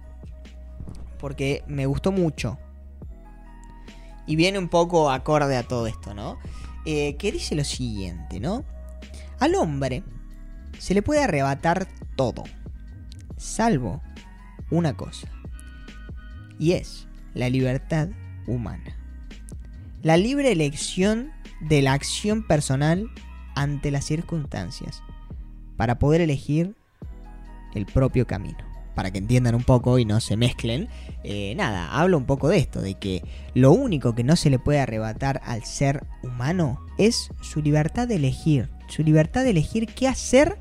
porque 1.19 1.63
me 1.67 1.87
gustó 1.87 2.13
mucho. 2.13 2.59
Y 4.27 4.37
viene 4.37 4.59
un 4.59 4.69
poco 4.69 5.11
acorde 5.11 5.57
a 5.57 5.63
todo 5.63 5.87
esto, 5.87 6.15
¿no? 6.15 6.39
Eh, 6.85 7.17
que 7.17 7.33
dice 7.33 7.55
lo 7.55 7.65
siguiente, 7.65 8.41
¿no? 8.41 8.65
Al 9.41 9.55
hombre 9.55 10.03
se 10.79 10.95
le 10.95 11.03
puede 11.03 11.23
arrebatar 11.23 11.89
todo, 12.17 12.45
salvo 13.37 14.03
una 14.71 14.97
cosa, 14.97 15.29
y 16.59 16.73
es 16.73 17.07
la 17.35 17.49
libertad 17.49 18.09
humana. 18.47 18.97
La 20.03 20.17
libre 20.17 20.53
elección 20.53 21.33
de 21.61 21.83
la 21.83 21.93
acción 21.93 22.47
personal 22.47 23.11
ante 23.55 23.91
las 23.91 24.05
circunstancias, 24.05 25.03
para 25.77 25.99
poder 25.99 26.21
elegir 26.21 26.77
el 27.75 27.87
propio 27.87 28.27
camino. 28.27 28.59
Para 28.95 29.13
que 29.13 29.19
entiendan 29.19 29.55
un 29.55 29.63
poco 29.63 30.01
y 30.01 30.05
no 30.05 30.19
se 30.19 30.37
mezclen, 30.37 30.89
eh, 31.23 31.55
nada, 31.55 31.93
hablo 31.93 32.19
un 32.19 32.25
poco 32.25 32.49
de 32.49 32.59
esto, 32.59 32.81
de 32.81 32.95
que 32.95 33.23
lo 33.55 33.71
único 33.71 34.15
que 34.15 34.25
no 34.25 34.35
se 34.35 34.51
le 34.51 34.59
puede 34.59 34.81
arrebatar 34.81 35.41
al 35.45 35.65
ser 35.65 36.05
humano 36.25 36.81
es 36.99 37.31
su 37.41 37.63
libertad 37.63 38.09
de 38.09 38.17
elegir, 38.17 38.69
su 38.89 39.05
libertad 39.05 39.45
de 39.45 39.51
elegir 39.51 39.87
qué 39.87 40.09
hacer 40.09 40.59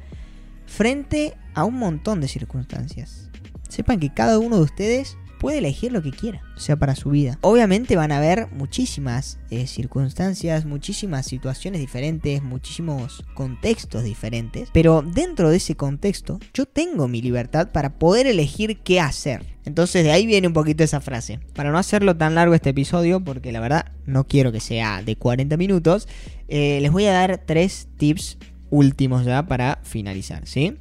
frente 0.67 1.36
a 1.55 1.63
un 1.63 1.79
montón 1.79 2.21
de 2.21 2.27
circunstancias. 2.27 3.31
Sepan 3.69 3.99
que 3.99 4.13
cada 4.13 4.38
uno 4.38 4.57
de 4.57 4.63
ustedes 4.63 5.17
puede 5.38 5.60
elegir 5.60 5.91
lo 5.91 6.02
que 6.02 6.12
quiera, 6.12 6.41
sea, 6.56 6.76
para 6.76 6.95
su 6.95 7.10
vida. 7.10 7.38
Obviamente 7.41 7.95
van 7.95 8.12
a 8.12 8.17
haber 8.17 8.47
muchísimas 8.52 9.39
eh, 9.50 9.67
circunstancias, 9.67 10.65
muchísimas 10.65 11.26
situaciones 11.26 11.82
diferentes, 11.82 12.41
muchísimos 12.43 13.23
contextos 13.34 14.04
diferentes, 14.04 14.69
pero 14.73 15.02
dentro 15.02 15.50
de 15.50 15.58
ese 15.58 15.76
contexto 15.76 16.39
yo 16.54 16.65
tengo 16.65 17.08
mi 17.08 17.21
libertad 17.21 17.71
para 17.71 17.97
poder 17.97 18.28
elegir 18.28 18.80
qué 18.80 19.00
hacer. 19.00 19.45
Entonces 19.65 20.04
de 20.04 20.12
ahí 20.12 20.26
viene 20.26 20.47
un 20.47 20.54
poquito 20.54 20.84
esa 20.84 21.02
frase. 21.02 21.39
Para 21.54 21.71
no 21.71 21.78
hacerlo 21.78 22.15
tan 22.15 22.36
largo 22.36 22.54
este 22.54 22.69
episodio, 22.69 23.23
porque 23.23 23.52
la 23.52 23.60
verdad 23.60 23.91
no 24.06 24.26
quiero 24.26 24.52
que 24.52 24.60
sea 24.60 25.02
de 25.04 25.17
40 25.17 25.58
minutos, 25.58 26.08
eh, 26.47 26.80
les 26.82 26.91
voy 26.91 27.06
a 27.06 27.12
dar 27.12 27.43
tres 27.45 27.89
tips 27.97 28.38
últimos 28.69 29.26
ya 29.26 29.45
para 29.45 29.80
finalizar, 29.84 30.47
¿sí? 30.47 30.78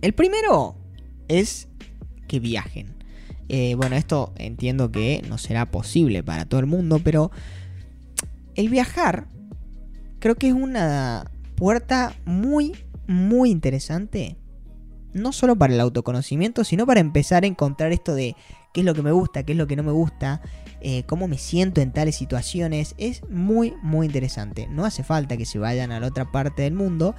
El 0.00 0.14
primero 0.14 0.76
es 1.28 1.68
que 2.28 2.40
viajen. 2.40 3.01
Eh, 3.48 3.74
bueno, 3.76 3.96
esto 3.96 4.32
entiendo 4.36 4.90
que 4.90 5.22
no 5.28 5.38
será 5.38 5.70
posible 5.70 6.22
para 6.22 6.44
todo 6.44 6.60
el 6.60 6.66
mundo, 6.66 7.00
pero 7.02 7.30
el 8.54 8.68
viajar 8.68 9.26
creo 10.18 10.36
que 10.36 10.48
es 10.48 10.54
una 10.54 11.30
puerta 11.56 12.14
muy, 12.24 12.74
muy 13.06 13.50
interesante. 13.50 14.36
No 15.12 15.32
solo 15.32 15.56
para 15.56 15.74
el 15.74 15.80
autoconocimiento, 15.80 16.64
sino 16.64 16.86
para 16.86 17.00
empezar 17.00 17.44
a 17.44 17.46
encontrar 17.46 17.92
esto 17.92 18.14
de 18.14 18.34
qué 18.72 18.80
es 18.80 18.86
lo 18.86 18.94
que 18.94 19.02
me 19.02 19.12
gusta, 19.12 19.42
qué 19.42 19.52
es 19.52 19.58
lo 19.58 19.66
que 19.66 19.76
no 19.76 19.82
me 19.82 19.92
gusta, 19.92 20.40
eh, 20.80 21.04
cómo 21.04 21.28
me 21.28 21.38
siento 21.38 21.80
en 21.80 21.92
tales 21.92 22.16
situaciones. 22.16 22.94
Es 22.98 23.22
muy, 23.28 23.74
muy 23.82 24.06
interesante. 24.06 24.66
No 24.68 24.84
hace 24.84 25.04
falta 25.04 25.36
que 25.36 25.44
se 25.44 25.58
vayan 25.58 25.92
a 25.92 26.00
la 26.00 26.06
otra 26.06 26.32
parte 26.32 26.62
del 26.62 26.74
mundo, 26.74 27.14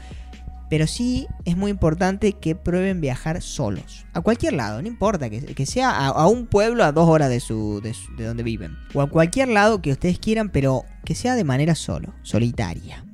pero 0.74 0.88
sí 0.88 1.28
es 1.46 1.56
muy 1.56 1.70
importante 1.70 2.34
que 2.34 2.56
prueben 2.56 3.00
viajar 3.00 3.44
solos. 3.44 4.08
A 4.14 4.22
cualquier 4.22 4.54
lado, 4.54 4.82
no 4.82 4.88
importa, 4.88 5.30
que, 5.30 5.66
sea 5.68 6.08
a, 6.08 6.26
un 6.26 6.48
pueblo 6.48 6.84
a 6.84 6.92
dos 6.92 7.08
horas 7.08 7.30
de, 7.30 7.94
donde 8.18 8.42
viven. 8.42 8.76
O 8.96 9.02
a 9.04 9.08
cualquier 9.08 9.50
lado 9.50 9.84
que 9.84 9.92
ustedes 9.92 10.18
quieran, 10.18 10.50
pero 10.50 10.84
que 11.06 11.14
sea 11.14 11.36
de 11.36 11.44
manera 11.44 11.76
solo, 11.76 12.16
solitaria. 12.24 13.06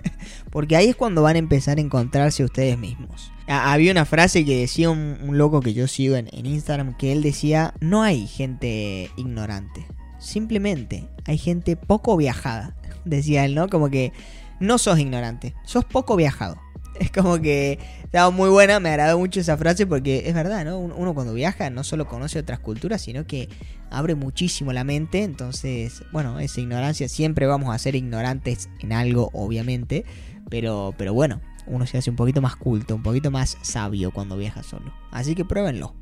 Porque 0.50 0.76
ahí 0.76 0.88
es 0.88 0.94
cuando 0.94 1.22
van 1.22 1.36
a 1.36 1.38
empezar 1.38 1.78
a 1.78 1.80
encontrarse 1.80 2.44
ustedes 2.44 2.76
mismos. 2.76 3.32
Había 3.46 3.92
una 3.92 4.04
frase 4.04 4.44
que 4.44 4.60
decía 4.60 4.90
un, 4.90 5.38
loco 5.38 5.62
que 5.62 5.72
yo 5.72 5.88
sigo 5.88 6.16
en, 6.16 6.28
en 6.32 6.44
Instagram, 6.44 6.98
que 6.98 7.12
él 7.12 7.22
decía, 7.22 7.72
no 7.80 8.02
hay 8.02 8.26
gente 8.26 9.10
ignorante. 9.16 9.86
Simplemente 10.18 11.08
hay 11.24 11.38
gente 11.38 11.76
poco 11.76 12.14
viajada. 12.18 12.76
Decía 13.06 13.46
él, 13.46 13.54
¿no? 13.54 13.70
Como 13.70 13.88
que 13.88 14.12
no 14.60 14.76
sos 14.76 14.98
ignorante, 14.98 15.54
sos 15.64 15.86
poco 15.86 16.14
viajado. 16.14 16.65
Es 17.00 17.10
como 17.10 17.40
que 17.40 17.78
estaba 18.04 18.30
muy 18.30 18.48
buena, 18.48 18.80
me 18.80 18.88
agradó 18.90 19.18
mucho 19.18 19.40
esa 19.40 19.56
frase 19.56 19.86
porque 19.86 20.24
es 20.26 20.34
verdad, 20.34 20.64
¿no? 20.64 20.78
Uno 20.78 21.14
cuando 21.14 21.34
viaja 21.34 21.70
no 21.70 21.84
solo 21.84 22.06
conoce 22.06 22.38
otras 22.38 22.58
culturas, 22.58 23.02
sino 23.02 23.26
que 23.26 23.48
abre 23.90 24.14
muchísimo 24.14 24.72
la 24.72 24.84
mente. 24.84 25.22
Entonces, 25.22 26.02
bueno, 26.12 26.38
esa 26.40 26.60
ignorancia, 26.60 27.08
siempre 27.08 27.46
vamos 27.46 27.74
a 27.74 27.78
ser 27.78 27.94
ignorantes 27.94 28.68
en 28.80 28.92
algo, 28.92 29.30
obviamente. 29.32 30.04
Pero, 30.48 30.94
pero 30.96 31.12
bueno, 31.12 31.40
uno 31.66 31.86
se 31.86 31.98
hace 31.98 32.10
un 32.10 32.16
poquito 32.16 32.40
más 32.40 32.56
culto, 32.56 32.94
un 32.94 33.02
poquito 33.02 33.30
más 33.30 33.58
sabio 33.62 34.12
cuando 34.12 34.36
viaja 34.36 34.62
solo. 34.62 34.92
Así 35.10 35.34
que 35.34 35.44
pruébenlo. 35.44 35.94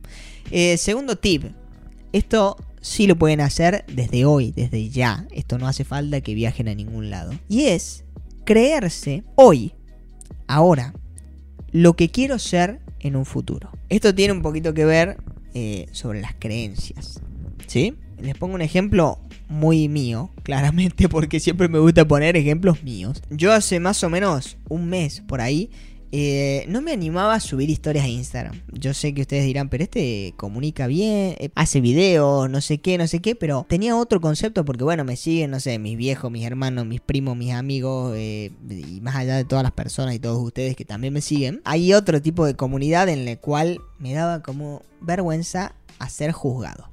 Eh, 0.51 0.77
segundo 0.77 1.17
tip. 1.17 1.45
Esto 2.13 2.57
sí 2.81 3.09
lo 3.09 3.17
pueden 3.17 3.41
hacer 3.41 3.85
desde 3.89 4.25
hoy, 4.25 4.53
desde 4.53 4.89
ya. 4.89 5.27
Esto 5.33 5.59
no 5.59 5.67
hace 5.67 5.85
falta 5.85 6.21
que 6.21 6.35
viajen 6.35 6.69
a 6.69 6.75
ningún 6.75 7.11
lado. 7.11 7.33
Y 7.49 7.65
es 7.65 8.05
creerse 8.45 9.25
hoy 9.35 9.75
ahora 10.47 10.95
lo 11.73 11.95
que 11.95 12.11
quiero 12.11 12.39
ser 12.39 12.81
en 13.01 13.17
un 13.17 13.25
futuro. 13.25 13.71
Esto 13.89 14.15
tiene 14.15 14.33
un 14.33 14.43
poquito 14.43 14.75
que 14.75 14.85
ver 14.85 15.19
eh, 15.55 15.87
sobre 15.93 16.21
las 16.21 16.35
creencias. 16.39 17.21
¿Sí? 17.67 17.95
Les 18.21 18.37
pongo 18.37 18.55
un 18.55 18.63
ejemplo 18.63 19.19
muy 19.49 19.89
mío, 19.89 20.31
claramente, 20.43 21.09
porque 21.09 21.41
siempre 21.41 21.69
me 21.69 21.79
gusta 21.79 22.07
poner 22.07 22.37
ejemplos 22.37 22.83
míos. 22.83 23.23
Yo 23.31 23.53
hace 23.53 23.81
más 23.81 24.03
o 24.05 24.11
menos 24.11 24.57
un 24.69 24.89
mes 24.89 25.21
por 25.21 25.41
ahí 25.41 25.71
eh, 26.17 26.65
no 26.69 26.81
me 26.81 26.93
animaba 26.93 27.35
a 27.35 27.41
subir 27.41 27.69
historias 27.71 28.05
a 28.05 28.09
Instagram. 28.09 28.63
Yo 28.71 28.95
sé 28.95 29.13
que 29.15 29.23
ustedes 29.23 29.45
dirán, 29.45 29.69
pero 29.69 29.83
este 29.83 30.33
comunica 30.37 30.87
bien, 30.87 31.35
eh, 31.41 31.51
hace 31.57 31.81
videos, 31.81 32.49
no 32.49 32.61
sé 32.61 32.79
qué, 32.79 32.97
no 32.99 33.09
sé 33.09 33.19
qué, 33.19 33.35
pero 33.35 33.67
tenía 33.69 33.97
otro 33.97 34.21
concepto 34.21 34.65
porque, 34.65 34.85
bueno, 34.85 35.03
me 35.03 35.17
siguen, 35.17 35.51
no 35.51 35.59
sé, 35.59 35.77
mis 35.81 35.97
viejos, 35.97 36.31
mis 36.31 36.47
hermanos, 36.47 36.87
mis 36.87 37.01
primos, 37.01 37.37
mis 37.37 37.53
amigos, 37.53 38.15
eh, 38.17 38.53
y 38.71 39.01
más 39.01 39.17
allá 39.17 39.35
de 39.35 39.45
todas 39.45 39.65
las 39.65 39.73
personas 39.73 40.15
y 40.15 40.21
todos 40.21 40.39
ustedes 40.39 40.77
que 40.77 40.85
también 40.85 41.13
me 41.13 41.21
siguen, 41.21 41.61
hay 41.65 41.93
otro 41.95 42.23
tipo 42.23 42.47
de 42.47 42.55
comunidad 42.55 43.09
en 43.09 43.25
la 43.25 43.35
cual 43.35 43.81
me 43.99 44.13
daba 44.13 44.41
como 44.41 44.83
vergüenza 45.01 45.75
a 45.99 46.09
ser 46.09 46.31
juzgado. 46.31 46.91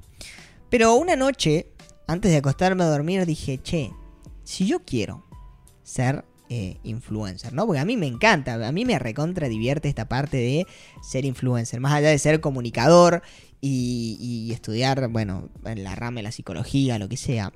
Pero 0.68 0.96
una 0.96 1.14
noche, 1.14 1.68
antes 2.08 2.32
de 2.32 2.38
acostarme 2.38 2.82
a 2.82 2.88
dormir, 2.88 3.24
dije, 3.24 3.60
che, 3.62 3.92
si 4.42 4.66
yo 4.66 4.80
quiero 4.84 5.24
ser 5.84 6.24
eh, 6.54 6.76
influencer, 6.82 7.54
¿no? 7.54 7.64
Porque 7.64 7.80
a 7.80 7.86
mí 7.86 7.96
me 7.96 8.06
encanta, 8.06 8.68
a 8.68 8.72
mí 8.72 8.84
me 8.84 8.98
recontra 8.98 9.48
divierte 9.48 9.88
esta 9.88 10.06
parte 10.06 10.36
de 10.36 10.66
ser 11.00 11.24
influencer, 11.24 11.80
más 11.80 11.94
allá 11.94 12.10
de 12.10 12.18
ser 12.18 12.42
comunicador 12.42 13.22
y, 13.62 14.50
estudiar, 14.52 15.08
bueno, 15.08 15.48
en 15.64 15.82
la 15.82 15.94
rama 15.94 16.16
de 16.16 16.24
la 16.24 16.30
psicología, 16.30 16.98
lo 16.98 17.08
que 17.08 17.16
sea. 17.16 17.54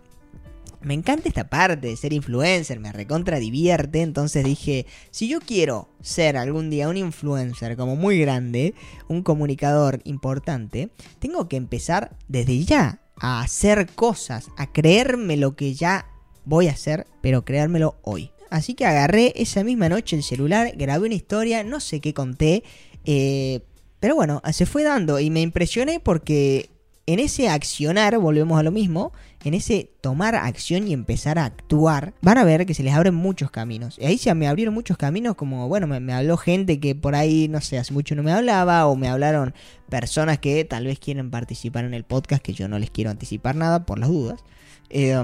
Me 0.81 0.95
encanta 0.95 1.29
esta 1.29 1.51
parte 1.51 1.89
de 1.89 1.97
ser 1.99 2.15
influencer, 2.15 2.81
me 2.81 2.91
recontra 2.91 3.39
divierte, 3.39 4.01
entonces 4.01 4.43
dije, 4.47 4.87
si 5.11 5.29
yo 5.29 5.41
quiero 5.41 5.91
ser 6.01 6.39
algún 6.39 6.71
día 6.71 6.89
un 6.89 6.97
influencer 6.97 7.77
como 7.77 7.97
muy 7.97 8.19
grande, 8.19 8.73
un 9.09 9.23
comunicador 9.23 10.01
importante, 10.05 10.89
tengo 11.19 11.51
que 11.51 11.57
empezar 11.57 12.17
desde 12.29 12.65
ya 12.65 13.03
a 13.21 13.43
hacer 13.43 13.89
cosas, 13.95 14.47
a 14.57 14.73
creerme 14.73 15.37
lo 15.37 15.55
que 15.55 15.75
ya 15.75 16.07
voy 16.47 16.69
a 16.69 16.73
hacer, 16.73 17.07
pero 17.21 17.45
creérmelo 17.45 17.97
hoy. 18.01 18.31
Así 18.51 18.75
que 18.75 18.87
agarré 18.87 19.33
esa 19.37 19.65
misma 19.65 19.89
noche 19.89 20.17
el 20.17 20.23
celular, 20.23 20.73
grabé 20.77 21.07
una 21.07 21.15
historia, 21.15 21.65
no 21.65 21.81
sé 21.81 22.01
qué 22.01 22.15
conté. 22.15 22.63
Eh, 23.05 23.61
pero 24.01 24.15
bueno, 24.15 24.43
se 24.53 24.67
fue 24.67 24.83
dando 24.83 25.19
y 25.21 25.31
me 25.31 25.41
impresioné 25.41 26.01
porque 26.01 26.71
en 27.07 27.21
ese 27.21 27.49
accionar, 27.49 28.19
volvemos 28.19 28.59
a 28.59 28.65
lo 28.65 28.73
mismo, 28.73 29.13
en 29.45 29.55
ese 29.55 29.93
tomar 30.01 30.35
acción 30.35 30.89
y 30.89 30.93
empezar 30.93 31.39
a 31.39 31.45
actuar, 31.45 32.15
van 32.21 32.37
a 32.37 32.45
ver 32.45 32.67
que 32.67 32.75
se 32.75 32.83
les 32.83 32.95
abren 32.95 33.15
muchos 33.15 33.53
caminos. 33.53 33.97
Y 33.99 34.07
ahí 34.07 34.19
se 34.19 34.35
me 34.35 34.49
abrieron 34.49 34.75
muchos 34.75 34.97
caminos 34.97 35.37
como, 35.37 35.69
bueno, 35.69 35.87
me, 35.87 36.13
habló 36.13 36.37
gente 36.37 36.81
que 36.81 36.97
por 36.97 37.15
ahí, 37.15 37.47
no 37.49 37.61
sé, 37.61 37.79
hace 37.79 37.93
mucho 37.93 38.17
no 38.17 38.25
me 38.25 38.33
hablaba, 38.33 38.87
o 38.87 38.97
me 38.97 39.09
hablaron 39.09 39.55
personas 39.89 40.41
que 40.41 40.65
tal 40.65 40.87
vez 40.87 40.99
quieren 40.99 41.31
participar 41.31 41.85
en 41.85 41.95
el 41.95 42.03
podcast, 42.03 42.43
que 42.43 42.53
yo 42.53 42.67
no 42.67 42.79
les 42.79 42.91
quiero 42.91 43.11
anticipar 43.11 43.55
nada 43.55 43.87
por 43.87 44.01
las 44.01 44.09
dudas. 44.09 44.43
Eh, 44.91 45.15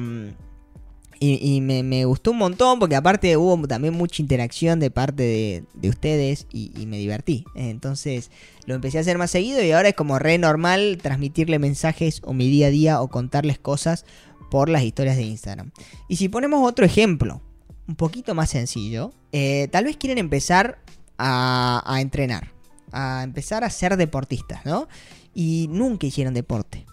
Y, 1.24 1.60
me, 1.60 2.04
gustó 2.04 2.32
un 2.32 2.38
montón 2.38 2.80
porque 2.80 2.96
aparte 2.96 3.36
hubo 3.36 3.68
también 3.68 3.94
mucha 3.94 4.20
interacción 4.20 4.80
de 4.80 4.90
parte 4.90 5.64
de, 5.72 5.88
ustedes 5.88 6.48
y, 6.52 6.72
y, 6.76 6.86
me 6.86 6.98
divertí. 6.98 7.44
Entonces 7.54 8.32
lo 8.66 8.74
empecé 8.74 8.98
a 8.98 9.02
hacer 9.02 9.18
más 9.18 9.30
seguido 9.30 9.62
y 9.62 9.70
ahora 9.70 9.90
es 9.90 9.94
como 9.94 10.18
re 10.18 10.38
normal 10.38 10.98
transmitirle 11.00 11.60
mensajes 11.60 12.22
o 12.24 12.32
mi 12.32 12.48
día 12.48 12.66
a 12.66 12.70
día 12.70 13.00
o 13.00 13.08
contarles 13.08 13.60
cosas 13.60 14.04
por 14.50 14.68
las 14.68 14.82
historias 14.82 15.16
de 15.16 15.22
Instagram. 15.22 15.70
Y 16.08 16.16
si 16.16 16.28
ponemos 16.28 16.68
otro 16.68 16.84
ejemplo, 16.84 17.40
un 17.86 17.94
poquito 17.94 18.34
más 18.34 18.50
sencillo, 18.50 19.12
eh, 19.30 19.68
tal 19.70 19.84
vez 19.84 19.96
quieren 19.96 20.18
empezar 20.18 20.80
a, 21.18 21.84
a 21.86 22.00
entrenar, 22.00 22.50
a 22.90 23.22
empezar 23.22 23.62
a 23.62 23.70
ser 23.70 23.96
deportistas, 23.96 24.66
¿no? 24.66 24.88
Y 25.34 25.68
nunca 25.70 26.04
hicieron 26.06 26.34
deporte. 26.34 26.84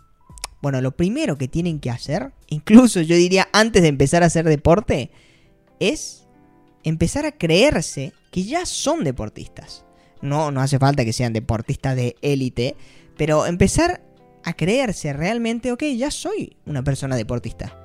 Bueno, 0.61 0.81
lo 0.81 0.91
primero 0.91 1.37
que 1.37 1.47
tienen 1.47 1.79
que 1.79 1.89
hacer, 1.89 2.33
incluso 2.47 3.01
yo 3.01 3.15
diría 3.15 3.47
antes 3.53 3.81
de 3.81 3.87
empezar 3.87 4.23
a 4.23 4.27
hacer 4.27 4.45
deporte, 4.45 5.11
es 5.79 6.27
empezar 6.83 7.25
a 7.25 7.31
creerse 7.31 8.13
que 8.31 8.43
ya 8.43 8.65
son 8.65 9.03
deportistas. 9.03 9.85
No, 10.21 10.51
no 10.51 10.61
hace 10.61 10.79
falta 10.79 11.05
que 11.05 11.13
sean 11.13 11.33
deportistas 11.33 11.95
de 11.95 12.15
élite, 12.21 12.75
pero 13.17 13.45
empezar 13.45 14.03
a 14.43 14.53
creerse 14.53 15.13
realmente, 15.13 15.71
ok, 15.71 15.83
ya 15.95 16.11
soy 16.11 16.57
una 16.65 16.83
persona 16.83 17.15
deportista. 17.15 17.75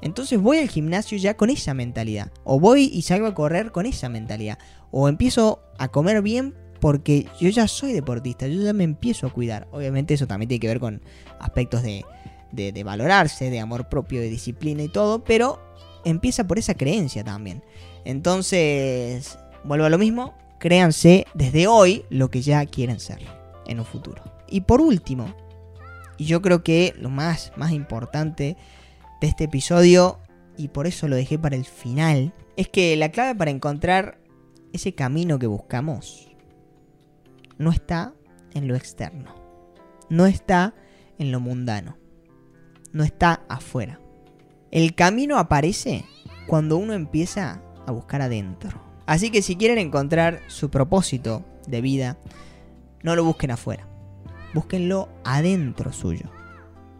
Entonces 0.00 0.40
voy 0.40 0.58
al 0.58 0.68
gimnasio 0.68 1.18
ya 1.18 1.36
con 1.36 1.50
esa 1.50 1.74
mentalidad. 1.74 2.30
O 2.44 2.60
voy 2.60 2.90
y 2.92 3.02
salgo 3.02 3.26
a 3.26 3.34
correr 3.34 3.72
con 3.72 3.86
esa 3.86 4.08
mentalidad. 4.08 4.58
O 4.90 5.08
empiezo 5.08 5.62
a 5.78 5.88
comer 5.88 6.22
bien 6.22 6.54
porque 6.80 7.26
yo 7.40 7.48
ya 7.48 7.68
soy 7.68 7.92
deportista, 7.92 8.46
yo 8.46 8.62
ya 8.62 8.72
me 8.72 8.84
empiezo 8.84 9.26
a 9.26 9.32
cuidar. 9.32 9.68
Obviamente 9.72 10.14
eso 10.14 10.26
también 10.26 10.48
tiene 10.48 10.60
que 10.60 10.68
ver 10.68 10.80
con 10.80 11.02
aspectos 11.40 11.82
de, 11.82 12.04
valorarse, 12.84 13.50
de 13.50 13.60
amor 13.60 13.88
propio, 13.88 14.20
de 14.20 14.28
disciplina 14.28 14.82
y 14.82 14.88
todo, 14.88 15.24
pero 15.24 15.60
empieza 16.04 16.46
por 16.46 16.58
esa 16.58 16.74
creencia 16.74 17.24
también. 17.24 17.62
Entonces, 18.04 19.38
vuelvo 19.64 19.86
a 19.86 19.90
lo 19.90 19.98
mismo, 19.98 20.34
créanse 20.58 21.26
desde 21.34 21.66
hoy 21.66 22.04
lo 22.10 22.30
que 22.30 22.42
ya 22.42 22.64
quieren 22.66 23.00
ser 23.00 23.20
en 23.66 23.80
un 23.80 23.86
futuro. 23.86 24.22
Y 24.48 24.62
por 24.62 24.80
último, 24.80 25.34
y 26.16 26.24
yo 26.24 26.40
creo 26.42 26.62
que 26.62 26.94
lo 26.98 27.10
más 27.10 27.52
importante 27.70 28.56
de 29.20 29.26
este 29.26 29.44
episodio, 29.44 30.20
y 30.56 30.68
por 30.68 30.86
eso 30.86 31.08
lo 31.08 31.16
dejé 31.16 31.38
para 31.38 31.56
el 31.56 31.64
final, 31.64 32.32
es 32.56 32.68
que 32.68 32.96
la 32.96 33.10
clave 33.10 33.34
para 33.34 33.50
encontrar 33.50 34.18
ese 34.72 34.94
camino 34.94 35.38
que 35.38 35.46
buscamos 35.46 36.27
no 37.58 37.70
está 37.70 38.14
en 38.54 38.68
lo 38.68 38.76
externo, 38.76 39.34
no 40.08 40.26
está 40.26 40.74
en 41.18 41.32
lo 41.32 41.40
mundano, 41.40 41.98
no 42.92 43.04
está 43.04 43.42
afuera. 43.48 44.00
El 44.70 44.94
camino 44.94 45.38
aparece 45.38 46.04
cuando 46.46 46.76
uno 46.76 46.92
empieza 46.94 47.62
a 47.86 47.92
buscar 47.92 48.22
adentro. 48.22 48.80
Así 49.06 49.30
que 49.30 49.42
si 49.42 49.56
quieren 49.56 49.78
encontrar 49.78 50.40
su 50.48 50.70
propósito 50.70 51.44
de 51.66 51.80
vida, 51.80 52.18
no 53.02 53.16
lo 53.16 53.24
busquen 53.24 53.50
afuera, 53.50 53.88
búsquenlo 54.54 55.08
adentro 55.24 55.92
suyo. 55.92 56.30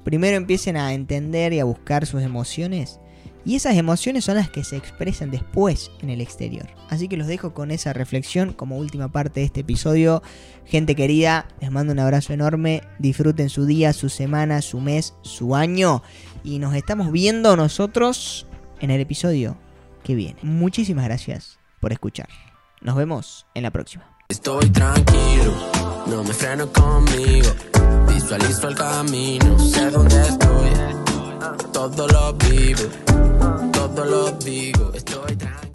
Primero 0.05 0.37
empiecen 0.37 0.77
a 0.77 0.95
entender 0.95 1.53
y 1.53 1.61
a 1.61 1.65
buscar 1.65 2.07
sus 2.07 2.23
emociones 2.23 3.01
y 3.45 3.57
esas 3.57 3.77
emociones 3.77 4.25
son 4.25 4.37
las 4.37 4.51
que 4.51 4.65
se 4.65 4.77
expresan 4.77 5.31
después 5.31 5.91
en 6.01 6.11
el 6.11 6.21
exterior. 6.21 6.67
Así 6.91 7.09
que 7.09 7.17
los 7.17 7.27
dejo 7.27 7.55
con 7.55 7.71
esa 7.71 7.93
reflexión 7.93 8.53
como 8.53 8.77
última 8.77 9.09
parte 9.09 9.41
de 9.41 9.47
este 9.47 9.61
episodio. 9.61 10.23
Gente 10.67 10.95
querida, 10.95 11.49
les 11.61 11.71
mando 11.71 11.93
un 11.93 11.99
abrazo 11.99 12.33
enorme. 12.33 12.83
Disfruten 12.99 13.49
su 13.49 13.65
día, 13.65 13.93
su 13.93 14.09
semana, 14.09 14.61
su 14.61 14.81
mes, 14.81 15.15
su 15.23 15.55
año. 15.55 16.03
Y 16.45 16.59
nos 16.59 16.75
estamos 16.75 17.11
viendo 17.13 17.57
nosotros 17.57 18.47
en 18.81 18.91
el 18.91 19.01
episodio 19.01 19.57
que 20.03 20.15
viene. 20.15 20.39
Muchísimas 20.43 21.05
gracias 21.05 21.59
por 21.81 21.93
escuchar. 21.93 22.29
Nos 22.81 22.97
vemos 22.97 23.47
en 23.55 23.63
la 23.63 23.71
próxima. 23.71 24.05
Estoy 24.29 24.69
tranquilo, 24.71 25.55
no 26.07 26.23
me 26.23 26.35
freno 26.35 26.71
conmigo. 26.71 27.49
Visualizo 28.09 28.69
el 28.69 28.75
camino, 28.75 29.59
sé 29.59 29.91
dónde 29.91 30.21
estoy, 30.21 30.71
todo 31.73 32.07
lo 32.09 32.35
vivo 32.35 33.28
cuando 33.99 34.17
lo 34.17 34.31
digo. 34.39 34.93
Estoy 34.95 35.37
tranquilo. 35.37 35.68